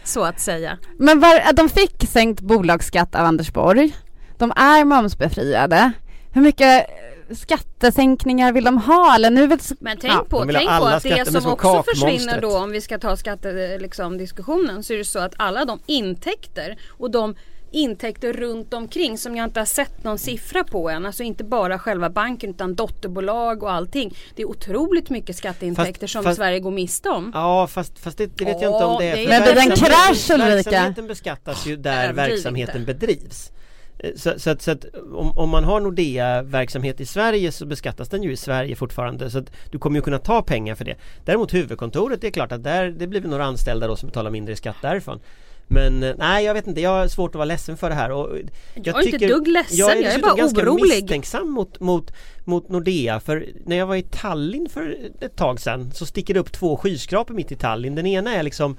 [0.04, 0.78] Så att säga.
[0.98, 3.96] Men var, de fick sänkt bolagsskatt av Anders Borg.
[4.38, 5.92] De är momsbefriade.
[6.34, 6.90] Hur mycket
[7.30, 9.16] eh, skattesänkningar vill de ha?
[9.16, 9.60] Eller nu vill...
[9.80, 12.72] Men tänk Ja, på, de tänk på att det som som också försvinner då om
[12.72, 17.12] vi ska ta skattediskussionen liksom, diskussionen, så är det så att alla de intäkter och
[17.12, 17.36] de
[17.72, 21.06] intäkter runt omkring som jag inte har sett någon siffra på än.
[21.06, 24.16] Alltså inte bara själva banken utan dotterbolag och allting.
[24.36, 27.32] Det är otroligt mycket skatteintäkter Fast- som fast- Sverige går miste om.
[27.34, 29.16] Ja fast, fast det, det vet jag Ja, inte om det är.
[29.16, 30.56] det är- Men blir det en verksamheten- krasch, Ulrika?
[30.56, 32.94] Verksamheten beskattas ju där verksamheten inte.
[32.94, 33.52] bedrivs.
[34.00, 38.10] Eh, Så, så, att, så att om, om man har Nordea-verksamhet i Sverige så beskattas
[38.10, 40.96] den ju i Sverige fortfarande så att du kommer ju kunna ta pengar för det.
[41.26, 44.54] Däremot huvudkontoret, det är klart att där, det blir några anställda då som betalar mindre
[44.54, 45.20] i skatt därifrån.
[45.68, 48.12] Men eh, nej jag vet inte, jag har svårt att vara ledsen för det här
[48.12, 48.38] och
[48.74, 50.84] Jag är inte ett dugg ledsen, jag är dessutom bara ganska orolig.
[50.84, 52.12] misstänksam mot, mot,
[52.44, 56.40] mot Nordea för när jag var i Tallinn för ett tag sedan så sticker det
[56.40, 57.96] upp två skyskrapor mitt i Tallinn.
[57.96, 58.78] Den ena är liksom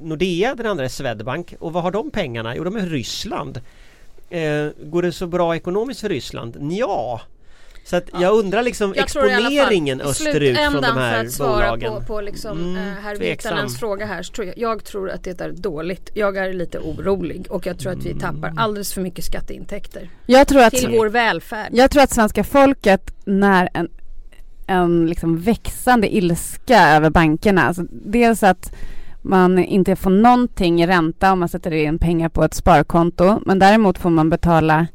[0.00, 2.56] Nordea, den andra är Swedbank och vad har de pengarna?
[2.56, 3.60] Jo de är Ryssland.
[4.30, 6.56] Eh, går det så bra ekonomiskt för Ryssland?
[6.72, 7.20] Ja.
[7.90, 11.92] Så att jag undrar liksom Jag exponeringen österut från de här för att svara bolagen.
[11.94, 13.16] på, på liksom, Mm, eh, herr.
[13.16, 16.10] Virtanens fråga här så tror jag, jag tror att det är dåligt.
[16.14, 18.20] Jag är lite orolig och jag tror att vi Mm.
[18.20, 20.72] tappar alldeles för mycket skatteintäkter Jag tror att...
[20.72, 21.68] till vår välfärd.
[21.72, 23.88] Jag tror att svenska folket när en,
[24.66, 28.72] en liksom växande ilska över bankerna, alltså dels att
[29.22, 33.58] man inte får någonting i ränta om man sätter in pengar på ett sparkonto men
[33.58, 34.86] däremot får man betala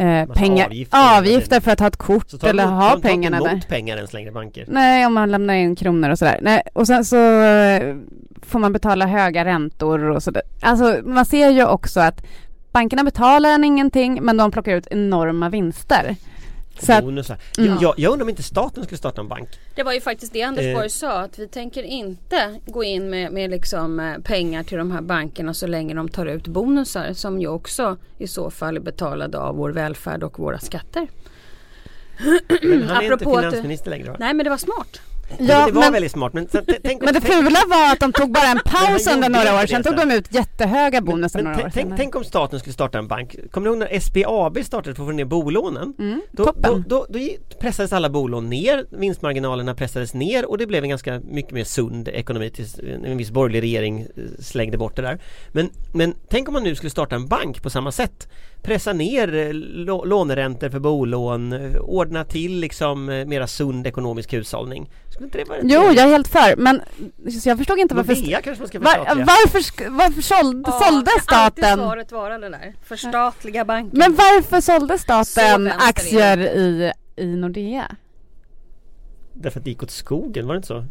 [0.00, 3.40] eh, pengar, avgifter avgifter, för att ha ett kort Så tar eller ha tar pengarna
[3.40, 3.50] där.
[3.50, 4.64] emot pengar ens längre banker.
[4.68, 6.38] Nej, om man lämnar in kronor och sådär.
[6.42, 7.96] Nej, och sen så eh,
[8.42, 10.42] får man betala höga räntor och sådär.
[10.60, 12.22] Alltså man ser ju också att
[12.72, 16.16] bankerna betalar en ingenting men de plockar ut enorma vinster.
[16.86, 17.38] Så att, Bonusar.
[17.58, 17.78] Mm.
[17.80, 19.48] Jag, jag, undrar om inte staten skulle starta en bank.
[19.74, 20.74] Det var ju faktiskt det Anders Eh.
[20.74, 24.90] Borg sa att vi tänker inte gå in med, med liksom, eh, pengar till de
[24.90, 28.80] här bankerna så länge de tar ut bonusar som ju också i så fall är
[28.80, 31.08] betalade av vår välfärd och våra skatter.
[32.62, 34.16] Men han är inte Apropå du- finansminister längre va?
[34.20, 35.00] Nej men det var smart.
[35.38, 38.00] Ja, det var men, väldigt smart men, t- tänk, men det tänk, fula var att
[38.00, 40.08] de tog bara en paus under några år det tog sen.
[40.08, 43.36] de ut jättehöga bonusar men, några år tänk, tänk om staten skulle starta en bank.
[43.50, 45.94] Kommer ni ihåg när SBAB startade för att få ner bolånen?
[45.98, 47.18] Mm, Då, då, då, då
[47.60, 52.08] pressades alla bolån ner, vinstmarginalerna pressades ner och det blev en ganska mycket mer sund
[52.08, 54.06] ekonomi tills en viss borgerlig regering eh,
[54.38, 55.18] slängde bort det där.
[55.52, 58.28] Men, men tänk om man nu skulle starta en bank på samma sätt.
[58.62, 64.90] Pressa ner eh, lå- låneräntor för bolån, eh, ordna till liksom mera sund ekonomisk hushållning.
[65.20, 66.56] Skulle inte det vara Jo, jag är helt för.
[66.56, 66.80] Men
[67.40, 68.14] så jag förstod inte varför...
[68.14, 69.24] Nordea kanske man ska Var, förstatliga?
[69.26, 71.78] varför, sk- varför sålde, sålde kan alltid staten...
[71.78, 72.74] svaret vara det där.
[72.82, 73.98] Förstatliga banken.
[73.98, 77.96] Men varför sålde staten Så aktier i, i Nordea?
[79.32, 80.84] Därför att det gick åt skogen, var det inte så?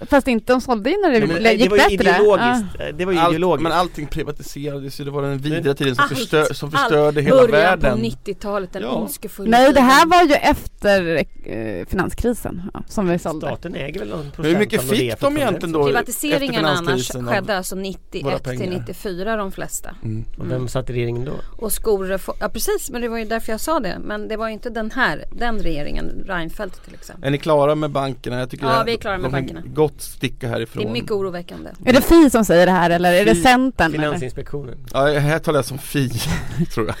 [0.00, 2.10] Fast inte de sålde in när det Ja, men gick det var ju bättre.
[2.10, 2.16] Ja.
[2.18, 5.94] ideologiskt, det var ju Allt, ideologiskt men allting privatiserades ju, det var den vidriga tiden
[5.94, 7.98] som, Allt, förstör, som förstörde hela Början världen.
[7.98, 8.88] på 90-talet, den Ja.
[8.94, 13.46] ondskefulla Nej, det här var ju efter eh, finanskrisen ja, som vi sålde.
[13.46, 15.84] Staten äger väl någon procent Hur mycket fick de egentligen då?
[15.86, 18.60] Privatiseringarna efter annars skedde alltså våra 91 pengar?
[18.60, 19.90] till 94 de flesta.
[20.02, 20.24] Mm.
[20.38, 21.32] Och vem satt i regeringen då?
[21.64, 23.98] Och skolreform, ja precis men det var ju därför jag sa det.
[24.04, 27.26] Men det var ju inte den här, den regeringen, Reinfeldt till exempel.
[27.26, 28.38] Är ni klara med bankerna?
[28.38, 29.62] Jag tycker Ja, vi är klara med bankerna.
[29.84, 30.82] Gott sticka härifrån.
[30.82, 31.70] Det är mycket oroväckande.
[31.84, 33.86] Är det Fi som säger det här eller är det Centern?
[33.86, 33.98] eller?
[33.98, 36.08] Finansinspektionen Ja, här talar jag som Fi,
[36.74, 36.96] tror jag.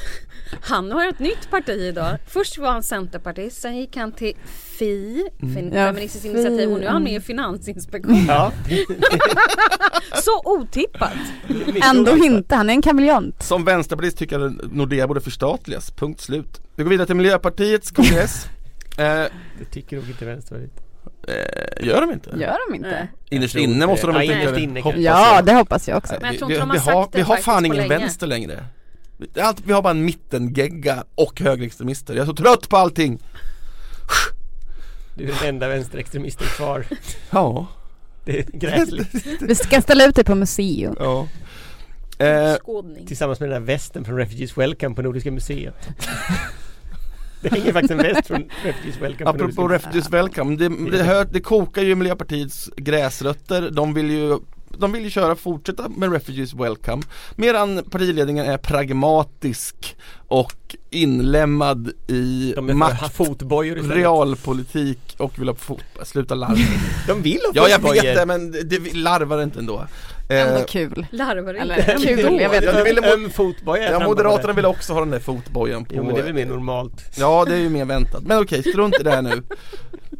[0.60, 2.18] Han har ett nytt parti idag.
[2.26, 4.32] Först var han centerpartist, sen gick han till
[4.78, 7.22] FI, fin- Ja, Feministiskt initiativ och nu är han med i mm.
[7.22, 8.24] Finansinspektionen.
[8.28, 8.52] Ja,
[10.14, 11.12] Så otippat!
[11.82, 13.42] Ändå inte, han är en kameleont.
[13.42, 16.60] Som vänsterpartist tycker jag att Nordea borde förstatligas, punkt slut.
[16.76, 18.46] Vi går vidare till Miljöpartiets kongress.
[18.98, 19.04] eh,
[19.58, 20.83] det tycker nog inte Vänsterpartiet
[21.28, 22.30] eh, gör de inte?
[22.30, 22.88] Gör de inte?
[22.90, 23.08] Nej.
[23.30, 24.34] Innerst inne måste de inte.
[24.34, 25.00] Ja, inne Hoppas.
[25.00, 25.44] Ja, jag.
[25.46, 26.14] det hoppas jag också.
[26.20, 27.76] Men jag tror vi, inte de vi har har, sagt det vi har fan ingen
[27.76, 27.88] länge.
[27.98, 28.64] vänster längre.
[29.16, 32.14] Vi- Allt, vi har bara en mittengegga och högerextremister.
[32.14, 33.18] Jag är så trött på allting.
[35.16, 36.84] Du är den enda vänsterextremisten kvar
[37.30, 37.66] Ja.
[38.24, 39.08] Det är gräsligt
[39.40, 40.96] Vi ska ställa ut dig på museum.
[40.98, 41.28] ja.
[42.18, 42.54] Eh.
[43.06, 45.88] Tillsammans med den där västen från Refugees Welcome på Nordiska museet
[47.44, 51.24] Det hänger faktiskt en väst från Refugees Welcome på apropå Refugees Welcome, det, det, hör,
[51.24, 53.70] det kokar ju Miljöpartiets gräsrötter.
[53.70, 54.38] De vill ju
[54.78, 57.02] de vill ju köra, fortsätta med Refugees Welcome
[57.36, 59.96] Medan partiledningen är pragmatisk
[60.28, 66.54] och inlämmad i makt, fotbojor realpolitik och vill ha fot, sluta larva.
[67.06, 69.84] De vill ha ja jag fotbojor vet det men det larvar inte ändå.
[70.28, 71.06] Ändå Eh, kul.
[71.10, 72.06] Larvar Eller inte.
[72.14, 72.82] kul, jag vet Ja, inte.
[72.82, 76.20] ville Öm fotboja ja, Moderaterna vill också ha den där fotbojan på Jo men det
[76.20, 79.10] är väl mer normalt Ja det är ju mer väntat, men okej strunt i det
[79.10, 79.42] här nu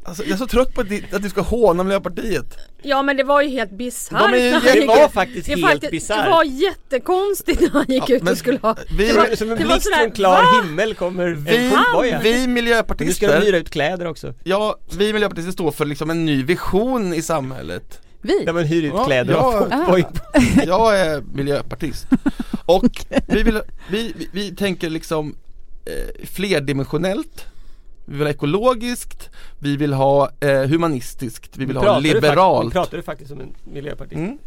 [0.05, 3.43] alltså, Jag är så trött på att du ska håna Miljöpartiet Ja men det var
[3.43, 6.25] ju helt bisarrt De är gick Det var faktiskt det helt bisarrt.
[6.25, 9.37] Det var jättekonstigt när han gick Ja, ut men och skulle ha vi, det var-
[9.37, 10.63] Som en blixt från klar va?
[10.63, 14.35] himmel kommer vi, en vi Nu ska de miljöpartister hyra ut kläder också.
[14.45, 18.01] Ja, vi miljöpartister står för liksom en ny vision i samhället.
[18.23, 18.45] Vi?
[18.45, 19.61] Där man hyr ut Ja, kläder ja.
[19.61, 20.05] och fotboj
[20.67, 22.07] Jag är miljöpartist.
[22.67, 22.85] Och
[23.27, 25.37] vi, vill, vi, vi, vi tänker liksom
[25.87, 27.45] eh, flerdimensionellt
[28.05, 32.97] Vi vill ha ekologiskt, vi vill ha eh, humanistiskt, vi vill ha liberalt Nu pratar
[32.97, 34.39] du faktiskt som en miljöpartist Mm.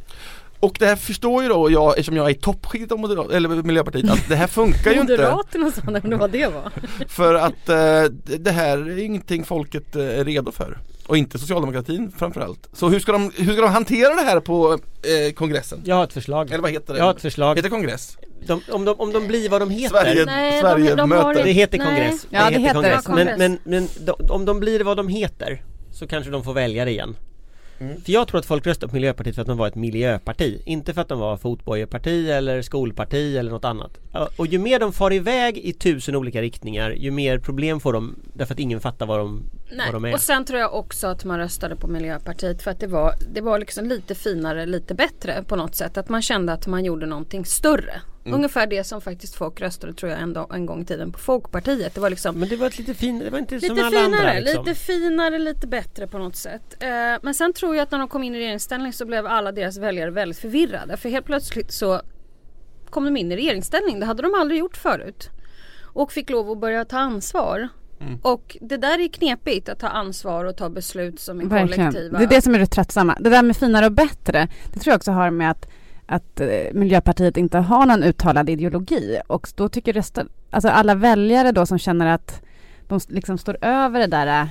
[0.60, 3.50] Och det här förstår ju då jag, eftersom jag är i toppskiktet av moderat, eller
[3.50, 6.72] Miljöpartiet, att det här funkar ju inte Moderaterna sa när det vad det var.
[7.08, 11.40] För att eh, det det här är ingenting folket eh, är redo för Och inte
[11.40, 15.82] socialdemokratin framförallt Så hur ska de, hur ska de hantera det här på eh, kongressen?
[15.86, 17.00] Jag har ett förslag Eller vad heter det?
[17.00, 18.18] Jag har ett förslag Heter kongress?
[18.48, 21.28] de, om, de, om de blir vad de heter Sverige, Nej, de- Sverige de har
[21.34, 21.88] möter Det heter Nej.
[21.88, 23.06] kongress Ja, det heter kongress.
[23.06, 23.38] kongress.
[23.38, 26.86] Men, men, men de, om de blir vad de heter Så kanske de får välja
[26.86, 27.16] det igen
[27.80, 28.02] Mm.
[28.02, 30.94] För jag tror att folk röstar på Miljöpartiet för att de var ett miljöparti Inte
[30.94, 33.98] för att de var fotbojeparti eller skolparti eller något annat
[34.38, 38.16] Och ju mer de far iväg i tusen olika riktningar Ju mer problem får de
[38.34, 40.12] Därför att ingen fattar vad de, vad de Nej.
[40.12, 43.14] är Och sen tror jag också att man röstade på Miljöpartiet för att det var,
[43.34, 45.98] det var liksom lite finare, lite bättre på något sätt.
[45.98, 48.02] Att man kände att man gjorde någonting större.
[48.26, 48.38] Mm.
[48.38, 51.20] Ungefär det som faktiskt folk röstade tror jag en, dag, en gång i tiden på
[51.20, 51.96] Folkpartiet.
[51.96, 53.90] Det var liksom Men det var ett lite fin, det var inte Lite som alla
[53.90, 54.66] finare, andra liksom.
[54.66, 56.84] lite finare, lite bättre på något sätt.
[56.84, 56.90] Eh,
[57.22, 59.78] men sen tror jag att när de kom in i regeringsställning så blev alla deras
[59.78, 60.98] väljare väldigt förvirrade.
[60.98, 62.02] För helt plötsligt så
[62.90, 64.00] kom de in i regeringsställning.
[64.00, 65.30] Det hade de aldrig gjort förut.
[65.84, 67.70] Och fick lov att börja ta ansvar.
[68.00, 68.20] Mm.
[68.22, 71.92] Och det där är knepigt att ta ansvar och ta beslut som är Verkligen.
[71.92, 72.18] kollektiva.
[72.18, 73.18] Det är det som är det tröttsamma.
[73.20, 75.68] Det där med finare och bättre, det tror jag också har med att,
[76.06, 79.20] att eh, Miljöpartiet inte har någon uttalad ideologi.
[79.28, 82.42] Och då tycker resten, alltså alla väljare då som känner att
[82.88, 84.48] de liksom står över det där eh,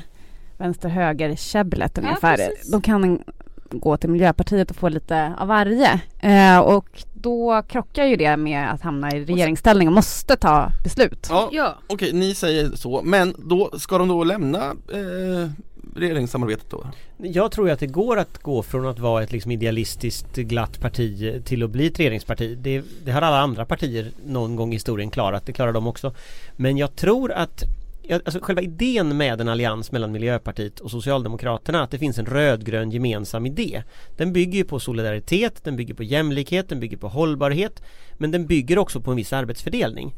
[0.58, 2.36] vänster-höger-käbblet Ja, ungefär.
[2.36, 2.70] precis.
[2.70, 3.22] de kan
[3.70, 6.00] gå till Miljöpartiet och få lite av varje.
[6.20, 6.86] Eh, och
[7.26, 11.26] då krockar ju det med att hamna i regeringsställning och måste ta beslut.
[11.30, 15.50] Ja, Ja, okej ni säger så, men då ska de då lämna eh,
[15.96, 16.86] regeringssamarbetet då?
[17.16, 20.80] Jag tror ju att det går att gå från att vara ett liksom idealistiskt glatt
[20.80, 22.58] parti till att bli ett regeringsparti.
[22.58, 26.14] Det, det har alla andra partier någon gång i historien klarat, det klarar de också.
[26.56, 27.64] Men jag tror att
[28.10, 32.90] Alltså själva idén med en allians mellan Miljöpartiet och Socialdemokraterna att det finns en rödgrön
[32.90, 33.82] gemensam idé
[34.16, 37.82] Den bygger ju på solidaritet, den bygger på jämlikhet, den bygger på hållbarhet
[38.18, 40.14] Men den bygger också på en viss arbetsfördelning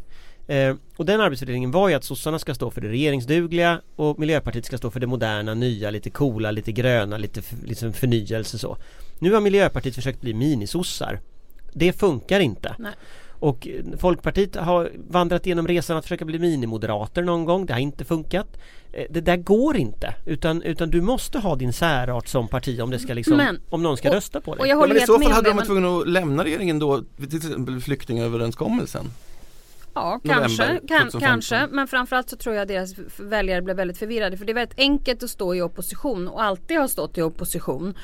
[0.48, 4.64] Eh, och den arbetsfördelningen var ju att sossarna ska stå för det regeringsdugliga och Miljöpartiet
[4.64, 8.76] ska stå för det moderna, nya, lite coola, lite gröna, lite liksom förnyelse så.
[9.18, 11.20] Nu har Miljöpartiet försökt bli minisossar.
[11.72, 12.74] Det funkar inte.
[12.78, 12.92] Nej.
[13.40, 17.66] Och Folkpartiet har vandrat igenom resan att försöka bli minimoderater någon gång.
[17.66, 18.46] Det har inte funkat.
[18.92, 22.90] Eh, Det där går inte utan, utan du måste ha din särart som parti om
[22.90, 24.60] det ska liksom, Men- om någon ska och- rösta på dig.
[24.60, 26.44] Och jag Ja, håller men i så med fall hade de varit tvungna att lämna
[26.44, 29.04] regeringen då, till exempel flyktingöverenskommelsen.
[29.94, 31.20] Ja, kanske, kan, 2015.
[31.20, 31.66] kanske.
[31.70, 34.36] Men framförallt så tror jag deras väljare blev väldigt förvirrade.
[34.36, 37.94] För det är väldigt enkelt att stå i opposition och alltid ha stått i opposition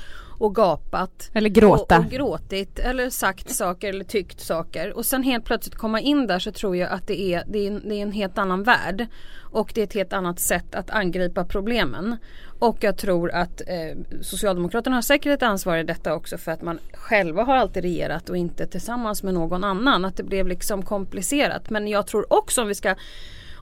[0.45, 1.31] och gapat.
[1.33, 1.99] Eller gråta.
[1.99, 4.97] Och, och gråtit eller sagt saker eller tyckt saker.
[4.97, 7.71] Och sen helt plötsligt komma in där så tror jag att det är, det är,
[7.71, 9.07] en, det är en helt annan värld.
[9.41, 12.17] Och det är ett helt annat sätt att angripa problemen.
[12.59, 16.63] Och jag tror att eh, Socialdemokraterna har säkert ett ansvar i detta också för att
[16.63, 20.05] man själva har alltid regerat och inte tillsammans med någon annan.
[20.05, 21.71] Att det blev liksom komplicerat.
[21.71, 22.95] Men jag tror också om vi ska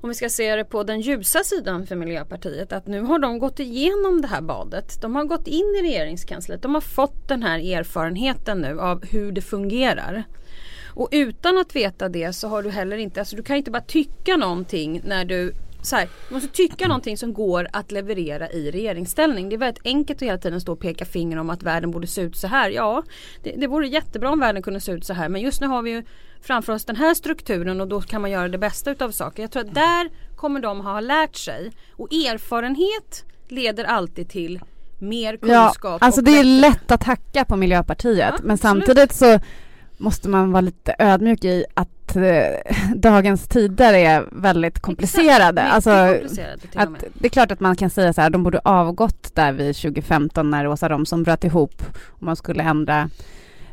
[0.02, 3.38] om vi ska se det på den ljusa sidan för Miljöpartiet att nu har de
[3.38, 5.02] gått igenom det här badet.
[5.02, 6.62] De har gått in i regeringskansliet.
[6.62, 10.24] De har fått den här erfarenheten nu av hur det fungerar.
[10.94, 13.82] Och utan att veta det så har du heller inte, alltså du kan inte bara
[13.82, 18.70] tycka någonting när du så här, du måste tycka någonting som går att leverera i
[18.70, 19.48] regeringsställning.
[19.48, 22.06] Det är väldigt enkelt att hela tiden stå och peka finger om att världen borde
[22.06, 22.70] se ut så här.
[22.70, 23.02] Ja,
[23.42, 25.28] det, det vore jättebra om världen kunde se ut så här.
[25.28, 26.02] Men just nu har vi ju
[26.42, 29.42] framför oss den här strukturen och då kan man göra det bästa utav saker.
[29.42, 31.72] Jag tror att där kommer de ha lärt sig.
[31.96, 34.60] Och erfarenhet leder alltid till
[34.98, 36.02] mer Ja, kunskap.
[36.02, 39.38] alltså och det är lätt att hacka på Miljöpartiet Ja, men samtidigt så
[39.96, 45.60] måste man vara lite ödmjuk i att eh, dagens tider är väldigt komplicerade.
[45.60, 48.58] Exakt, alltså, komplicerade att det är klart att man kan säga så här, de borde
[48.64, 53.10] avgått där vid 2015 när Åsa Romson bröt ihop och man skulle ändra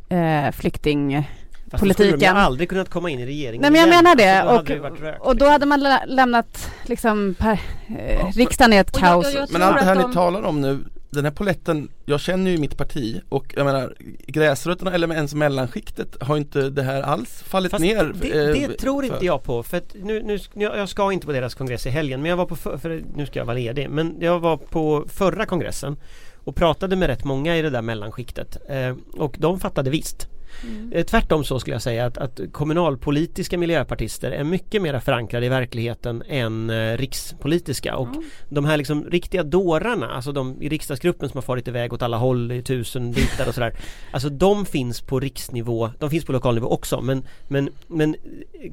[0.10, 1.30] eh, flykting...
[1.72, 2.36] Fast skulle de politiken.
[2.36, 4.04] ju aldrig kunnat komma in i regeringen Nej men jag igen.
[4.04, 7.60] menar det Alltså, då och, det rökt, och då hade man lä- lämnat liksom per,
[8.00, 9.34] eh, riksdagen i ett Och jag- kaos.
[9.34, 10.80] jag- jag Men allt det här att ni de- talar om nu
[11.12, 13.94] Den här poletten, jag känner ju mitt parti och jag menar
[14.28, 18.70] gräsrötterna eller ens mellanskiktet har inte det här alls fallit Fast ner det, det eh,
[18.72, 19.26] tror inte för.
[19.26, 22.22] jag på för att nu, nu, jag jag ska inte på deras kongress i helgen
[22.22, 25.06] men jag var på, för, för nu ska jag vara ledig, men jag var på
[25.10, 25.98] förra kongressen
[26.44, 30.28] och pratade med rätt många i det där mellanskiktet eh, och de fattade visst.
[30.64, 30.92] Mm.
[30.94, 35.50] Eh, Tvärtom så skulle jag säga att, att kommunalpolitiska miljöpartister är mycket mer förankrade i
[35.50, 38.22] verkligheten än eh, rikspolitiska och Ja.
[38.50, 42.18] de här liksom riktiga dårarna, alltså de i riksdagsgruppen som har farit iväg åt alla
[42.18, 43.74] håll i tusen bitar och sådär
[44.12, 48.16] Alltså de finns på riksnivå, de finns på lokalnivå också men, men, men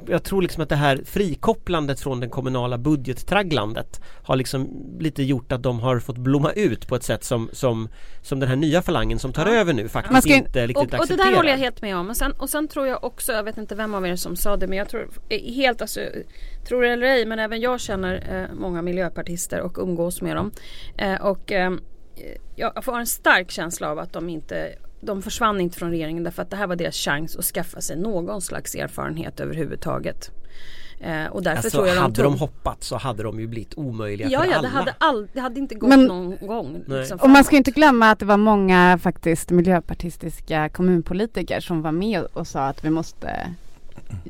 [0.09, 4.69] jag tror liksom att det här frikopplandet från den kommunala budgettragglandet har liksom
[5.01, 7.89] lite gjort att de har fått blomma ut på ett sätt som, som,
[8.23, 9.53] som den här nya falangen som tar Ja.
[9.53, 11.31] över nu faktiskt ska inte riktigt Och, och det accepterar.
[11.31, 12.09] där håller jag helt med om.
[12.09, 14.57] Och sen, och sen tror jag också, jag vet inte vem av er som sa
[14.57, 16.01] det men jag tror eh, helt alltså
[16.69, 20.53] Tror det eller ej men även jag känner eh, många miljöpartister och umgås med dem.
[20.99, 21.73] Eh, och eh,
[22.57, 26.43] jag får en stark känsla av att de inte de försvann inte från regeringen därför
[26.43, 30.31] att det här var deras chans att skaffa sig någon slags erfarenhet överhuvudtaget.
[31.01, 32.25] Eh, och därför Alltså tror jag de hade tog...
[32.25, 34.63] de hoppat så hade de ju blivit omöjliga Ja, för ja alla.
[34.69, 36.83] det hade, all, det hade inte gått Men- någon gång.
[36.87, 41.93] Liksom, Och man ska inte glömma att det var många faktiskt miljöpartistiska kommunpolitiker som var
[41.93, 43.51] med och sa att vi måste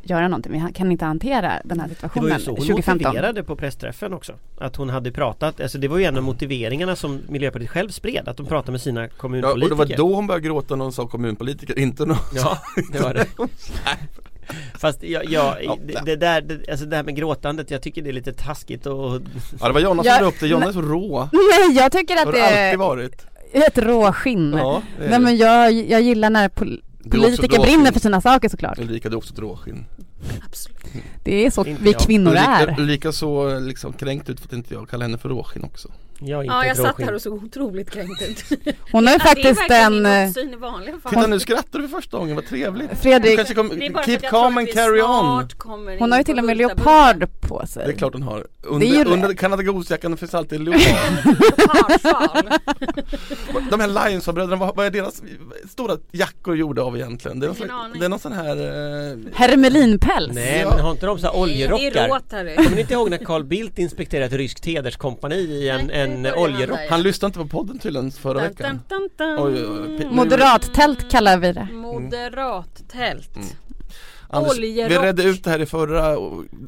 [0.02, 0.52] göra någonting.
[0.52, 3.07] Vi kan inte hantera den här Det var situationen ju så hon 2015.
[3.09, 6.96] motiverade på pressträffen också Att hon hade pratat, alltså det var ju en av motiveringarna
[6.96, 10.14] som Miljöpartiet själv spred Att de pratade med sina Ja, och kommunpolitiker det var då
[10.14, 12.59] hon började gråta när hon sa kommunpolitiker, inte någon Ja,
[12.92, 13.26] det var det
[14.78, 18.02] Fast jag, jag, Ja, det, det där, det, alltså det här med gråtandet, jag tycker
[18.02, 19.20] det är lite taskigt och
[19.61, 21.28] Ja det var Jonna som drar upp det, Jonna är så rå.
[21.32, 23.26] Nej, jag tycker Det att har det det alltid är varit?
[23.52, 24.52] ett råskinn.
[24.59, 28.78] Ja, Nej men jag, jag gillar när pol- politiker brinner för sina saker såklart.
[28.78, 29.85] Ulrika du är också ett råskinn
[30.46, 30.76] Absolut.
[31.24, 32.00] Det är så Inte vi jag.
[32.00, 32.81] kvinnor är.
[32.81, 36.38] Ulrika så liksom kränkt ut för att inte jag kallar henne för råskinn också jag
[36.38, 38.44] är inte Ja, jag satt här och såg otroligt kränkt ut.
[38.92, 40.07] Hon har ju Ja, det är faktiskt en...
[40.07, 41.12] eh, uppsyn i vanliga fall.
[41.12, 44.18] Titta nu skrattar du för första gången, vad trevligt Fredrik, kanske kom, Det är keep
[44.31, 45.48] calm and carry on
[45.98, 47.87] hon har ju till och med leopard på sig.
[47.87, 51.26] Det är klart hon har Det Under, är ju- under kanadagosjackan finns alltid leopard.
[53.70, 55.22] De här Lionsson-bröderna, vad, vad är deras
[55.70, 57.40] stora jackor gjorda av egentligen?
[57.40, 59.16] Det är någon, det är någon sån här eh,
[60.07, 60.35] Hermelinpäls.
[60.35, 60.71] Nej Ja.
[60.71, 62.09] men har inte de så här oljerockar?
[62.57, 66.79] Kommer ni inte ihåg när Carl Bildt inspekterade ett ryskt hederskompani i en, en oljerock?
[66.90, 69.47] han lyssnade inte på podden tydligen förra Dun, veckan dun, dun, dun.
[69.47, 69.99] Oj, oj, oj.
[69.99, 71.69] P- Moderattält kallar vi det.
[71.73, 73.37] Moderattält.
[73.37, 73.49] Mm.
[74.29, 76.07] Anders, vi redde ut det här i förra,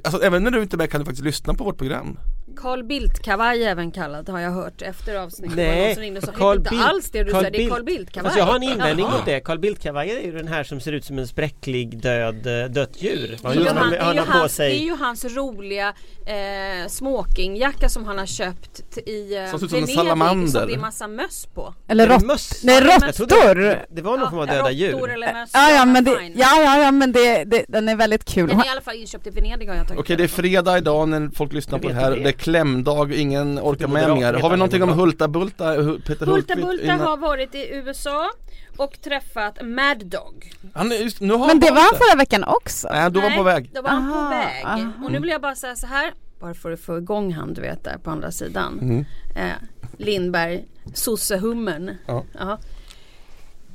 [0.05, 2.19] alltså även när du inte är med kan du faktiskt lyssna på vårt program
[2.61, 5.57] Carl Bildt-kavaj även kallad har jag hört efter avsnittet.
[5.57, 8.25] Nej, sa, Carl Bildt- alls det du Carl säger, det är Carl Bildt-kavaj.
[8.29, 9.17] Fast jag har en invändning Jaha.
[9.17, 9.41] mot det.
[9.41, 13.03] Carl Bildt-kavajen är ju den här som ser ut som en spräcklig död, eh, dött
[13.03, 13.39] djur.
[13.43, 14.85] Det är, ju han, han det, är har ju på hans, det är sig.
[14.85, 15.89] ju hans roliga
[16.27, 21.47] eh, smokingjacka som han har köpt i eh, Som Venedig som det är massa möss
[21.55, 21.75] på.
[21.89, 22.25] Eller rått...
[22.25, 22.61] möss?
[22.65, 23.55] Nej, råttor!
[23.55, 25.11] det- Det var någon form av döda djur.
[25.11, 25.51] eller möss.
[25.55, 28.49] Ja, ja, men det, ja, ja, ja, men det, det, den är väldigt kul.
[28.49, 30.79] Den är i alla fall inköpt i Venedig har jag tagit Okej det är fredag
[30.79, 32.17] idag när folk lyssnar på det här.
[32.49, 34.33] Klämdag, ingen orkar med mer.
[34.35, 34.89] Har vi någonting om.
[34.89, 36.57] Hulta Bulta, Hu- Peter Hulta?
[36.57, 38.31] Bulta innan- har varit i USA
[38.77, 40.53] och träffat Mad Dog.
[40.75, 42.89] Han är just, nu har Men det var han förra veckan också.
[42.93, 43.71] Nej, då var han på väg.
[43.75, 44.65] Då var han på Aha, väg.
[44.65, 44.93] aha.
[45.05, 46.13] Och nu vill jag bara säga så här.
[46.41, 48.79] Bara för att få igång han du vet där på andra sidan.
[48.83, 49.05] Mm.
[49.37, 49.53] Eh,
[49.97, 51.91] Lindberg, sossehummen.
[52.07, 52.59] Ja.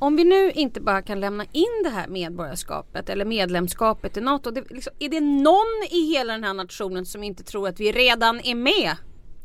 [0.04, 4.50] Om vi nu inte bara kan lämna in det här medborgarskapet eller medlemskapet i NATO.
[4.50, 7.92] Det, liksom, är det någon i hela den här nationen som inte tror att vi
[7.92, 8.96] redan är med?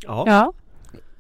[0.02, 0.24] Ja.
[0.28, 0.54] Ja.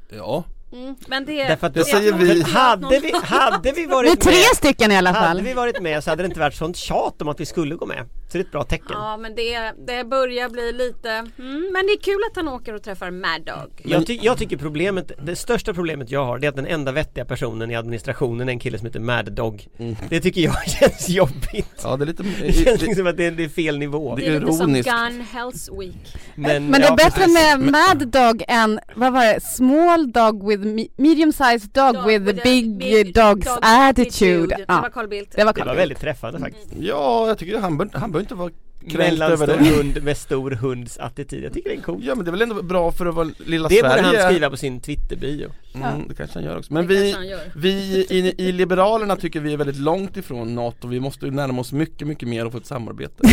[0.09, 0.43] Ja.
[0.73, 2.41] Mm, men det, Därför att Det säger vi.
[2.41, 5.41] Hade vi, hade vi varit tre med stycken i alla Hade fall.
[5.41, 7.85] vi varit med så hade det inte varit sånt tjat om att vi skulle gå
[7.85, 8.05] med.
[8.31, 8.87] Så det är ett bra tecken.
[8.89, 12.73] Ja men det, det börjar bli lite, mm, men det är kul att han åker
[12.75, 13.81] och träffar Mad Dog.
[13.83, 16.91] Jag, ty- jag tycker problemet, det största problemet jag har det är att den enda
[16.91, 19.67] vettiga personen i administrationen är en kille som heter Mad Dog.
[20.09, 21.79] Det tycker jag känns jobbigt.
[21.83, 24.15] Ja det är lite Det känns det, liksom att det, det är fel nivå.
[24.15, 24.73] Det Det är lite som.
[24.73, 26.15] Gun Health Week.
[26.35, 27.33] Men det är ja, bättre precis.
[27.33, 32.07] med Mad Dog än, vad var det, Small Dog with me- medium sized dog, Dog
[32.07, 34.55] with, with a big, big dogs dog attitude.
[34.57, 35.31] Det Ja, var Carl Bildt.
[35.35, 36.67] det var Det var Carl väldigt träffande faktiskt.
[36.79, 38.51] Ja jag tycker han bör, han bör inte vara
[38.89, 39.53] kränkt över det.
[39.53, 41.43] hund med stor hunds attityd.
[41.43, 42.03] Jag tycker det är coolt.
[42.03, 44.21] Ja men det är väl ändå bra för att vara lilla Det borde Sverige.
[44.21, 45.51] han skriva på sin Twitterbio.
[45.75, 46.73] Mm, det kanske han gör också.
[46.73, 47.15] Men Det vi,
[47.55, 47.69] vi
[48.09, 50.87] i, i Liberalerna tycker vi är väldigt långt ifrån NATO.
[50.87, 53.23] Vi måste ju närma oss mycket, mycket mer och få ett samarbete.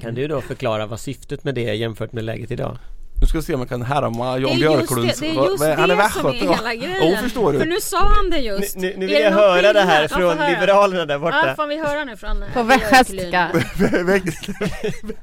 [0.00, 2.78] Kan du då förklara vad syftet med det är jämfört med läget idag?
[3.20, 5.20] Nu ska vi se om jag kan härma Det Jan är just Björklunds...
[5.20, 6.96] det, det, är just vad- han är det som är hela grejen.
[7.10, 7.58] Jo, förstår du.
[7.58, 8.76] För nu sa han det just.
[8.76, 10.02] Nu, nu, vill det jag höra det här?
[10.02, 10.48] Ja, från höra.
[10.48, 11.54] Liberalerna där Ja, borta.
[11.56, 14.06] får vi höra nu från På Björklund?
[14.06, 14.48] Mäktigt,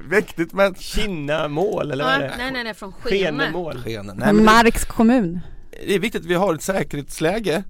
[0.10, 2.34] mäktigt men Kinnamål eller vad är Ja, det?
[2.38, 3.16] nej nej nej från Skene.
[3.38, 3.82] Skenemål.
[3.84, 4.16] skenen.
[4.16, 5.40] Nej, Marks kommun.
[5.86, 7.62] det är viktigt att vi har ett säkerhetsläge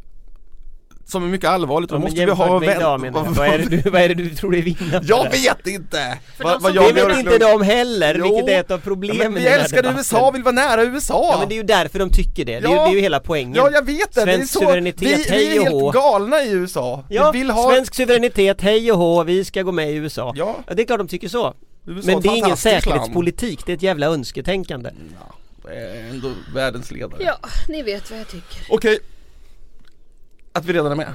[1.09, 1.91] som är mycket allvarligt.
[1.91, 2.65] Ja, Då men måste vi ha...
[2.65, 3.25] jag.
[3.35, 5.01] Vad är, det du, vad är det du tror är vinnande?
[5.09, 6.19] Jag vet inte!
[6.37, 8.25] För Vad, Det vet inte de heller, Jo.
[8.37, 9.99] vilket är ett av Ja, problemen men i vi älskar debatten.
[9.99, 11.29] USA, vill vara nära USA!
[11.33, 12.85] Ja men det är ju därför de tycker det, det, är, ju, Ja.
[12.85, 15.15] det är ju hela poängen Ja jag vet det, det är Svensk så, suveränitet, vi,
[15.17, 15.81] vi hej är och hå.
[15.91, 17.05] helt galna i USA.
[17.09, 17.71] Ja, vi vill ha...
[17.71, 20.87] svensk suveränitet, hej och hå, vi ska gå med i USA Ja, Ja det är
[20.87, 21.55] klart de tycker så
[21.87, 24.91] USA Men det är ingen säkerhetspolitik, det är ett jävla önsketänkande
[25.21, 25.35] Ja,
[25.69, 27.23] det är ändå världens ledare.
[27.25, 27.37] Ja,
[27.69, 28.61] ni vet vad jag tycker.
[28.71, 28.99] Okej.
[30.59, 31.13] Att vi redan är med.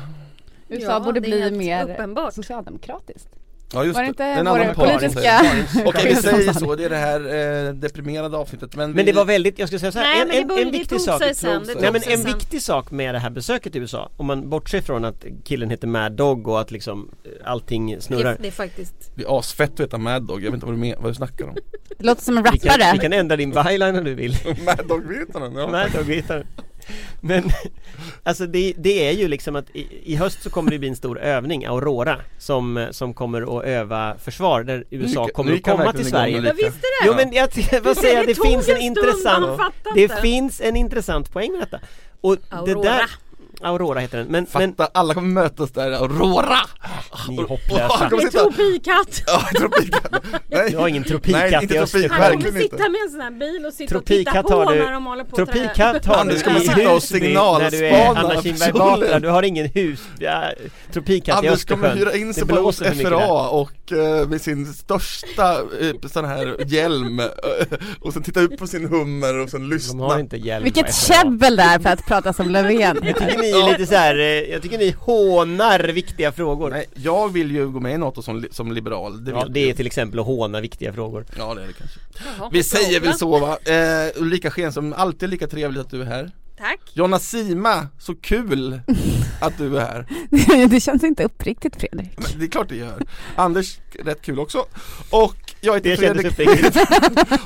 [0.70, 2.34] USA Ja, borde det bli mer uppenbart.
[2.34, 3.28] socialdemokratiskt.
[3.76, 5.86] Ja just Var det det, inte en annan politiska- säger.
[5.88, 7.20] Okej vi säger så, det är det här
[7.68, 10.42] eh, deprimerade avsnittet men, Men vi, det var väldigt, jag ska säga så här, Nej,
[10.42, 13.16] en, det en, en det viktig sak sen, det Nej men en viktig sak med
[13.16, 16.62] det här besöket i USA Om man bortser från att killen heter Mad Dog och
[16.62, 20.24] att liksom eh, allting Det, snurrar det är faktiskt Det är asfett att heta Mad
[20.28, 21.56] Dog, jag vet inte vad du, men, vad du snackar om
[21.98, 22.94] Det låter som en vi kan, rappare.
[22.94, 24.36] vi kan ändra din byline om du vill
[24.66, 25.68] Mad Dog vet han ja.
[25.68, 26.44] Mad Dog vet han.
[27.22, 27.44] Men
[28.24, 30.96] alltså det, det är ju liksom att i, i höst så kommer det bli en
[30.96, 35.94] stor övning, Aurora Som, som kommer att öva försvar där USA kommer nu att komma
[35.94, 36.48] till Sverige lite.
[36.48, 37.08] Jag visste det!
[37.08, 37.50] Jo men jag
[37.84, 39.62] vad säger jag, det tog finns en stund, intressant
[39.96, 41.80] Det finns en intressant poäng med detta
[42.22, 42.84] Och det Aurora.
[42.84, 43.10] där
[43.64, 46.58] Aurora heter den, men, men Fatta, alla kommer mötas där, Aurora!
[47.30, 48.10] Ni är Och- och hopplösa.
[48.20, 49.24] sitta, tropikatt!
[49.28, 52.78] ja tropikatt, nej Du har ingen tropikatt Nej, inte i tropik, Östersjön Han kommer sitta
[52.90, 55.24] med en sån här bil och sitta och Tropikatt titta på du- när de håller
[55.24, 58.42] på att Tropikatt har Anders du i sitta och Husby när du är signalspana Anna
[58.42, 58.72] Kinberg.
[58.74, 60.44] Batra, du har ingen hus, ja,
[60.94, 62.72] tropikatt i Anders kommer Östersjön hyra in sig på.
[62.72, 67.28] FRA och eh, med sin största eh, sån här hjälm eh,
[68.02, 70.96] och sen titta upp på sin hummer och sen De lyssna har inte hjälm Vilket
[70.96, 72.98] käbbel där för att prata som Löfven.
[73.58, 76.70] Jag tycker ni är lite så här, eh, jag tycker ni hånar viktiga frågor.
[76.70, 79.74] Nej, jag vill ju gå med i NATO som, som liberal, det Ja, det är
[79.74, 81.26] till exempel att håna viktiga frågor.
[81.38, 82.00] Ja det är det kanske.
[82.38, 86.06] Jaha, Vi säger väl så va, eh, Ulrika Schenström, alltid lika trevligt att du är
[86.06, 86.32] här
[86.64, 86.80] Tack!
[86.94, 88.82] Jonna Sima, så kul
[89.42, 90.06] att du är här.
[90.68, 92.12] Det känns inte uppriktigt Fredrik.
[92.18, 93.02] Men Det är klart det gör.
[93.36, 94.66] Anders, rätt kul också.
[95.10, 96.76] Och jag heter Det Fredrik.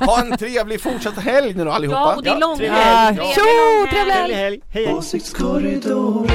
[0.00, 1.98] Ha en trevlig fortsatt helg nu då allihopa.
[1.98, 3.16] Ja, och det är Ja, lång trevlig helg.
[3.16, 4.60] Tjo, trevlig helg.
[4.70, 4.94] Hej hej.
[4.94, 6.26] Åsiktskorridor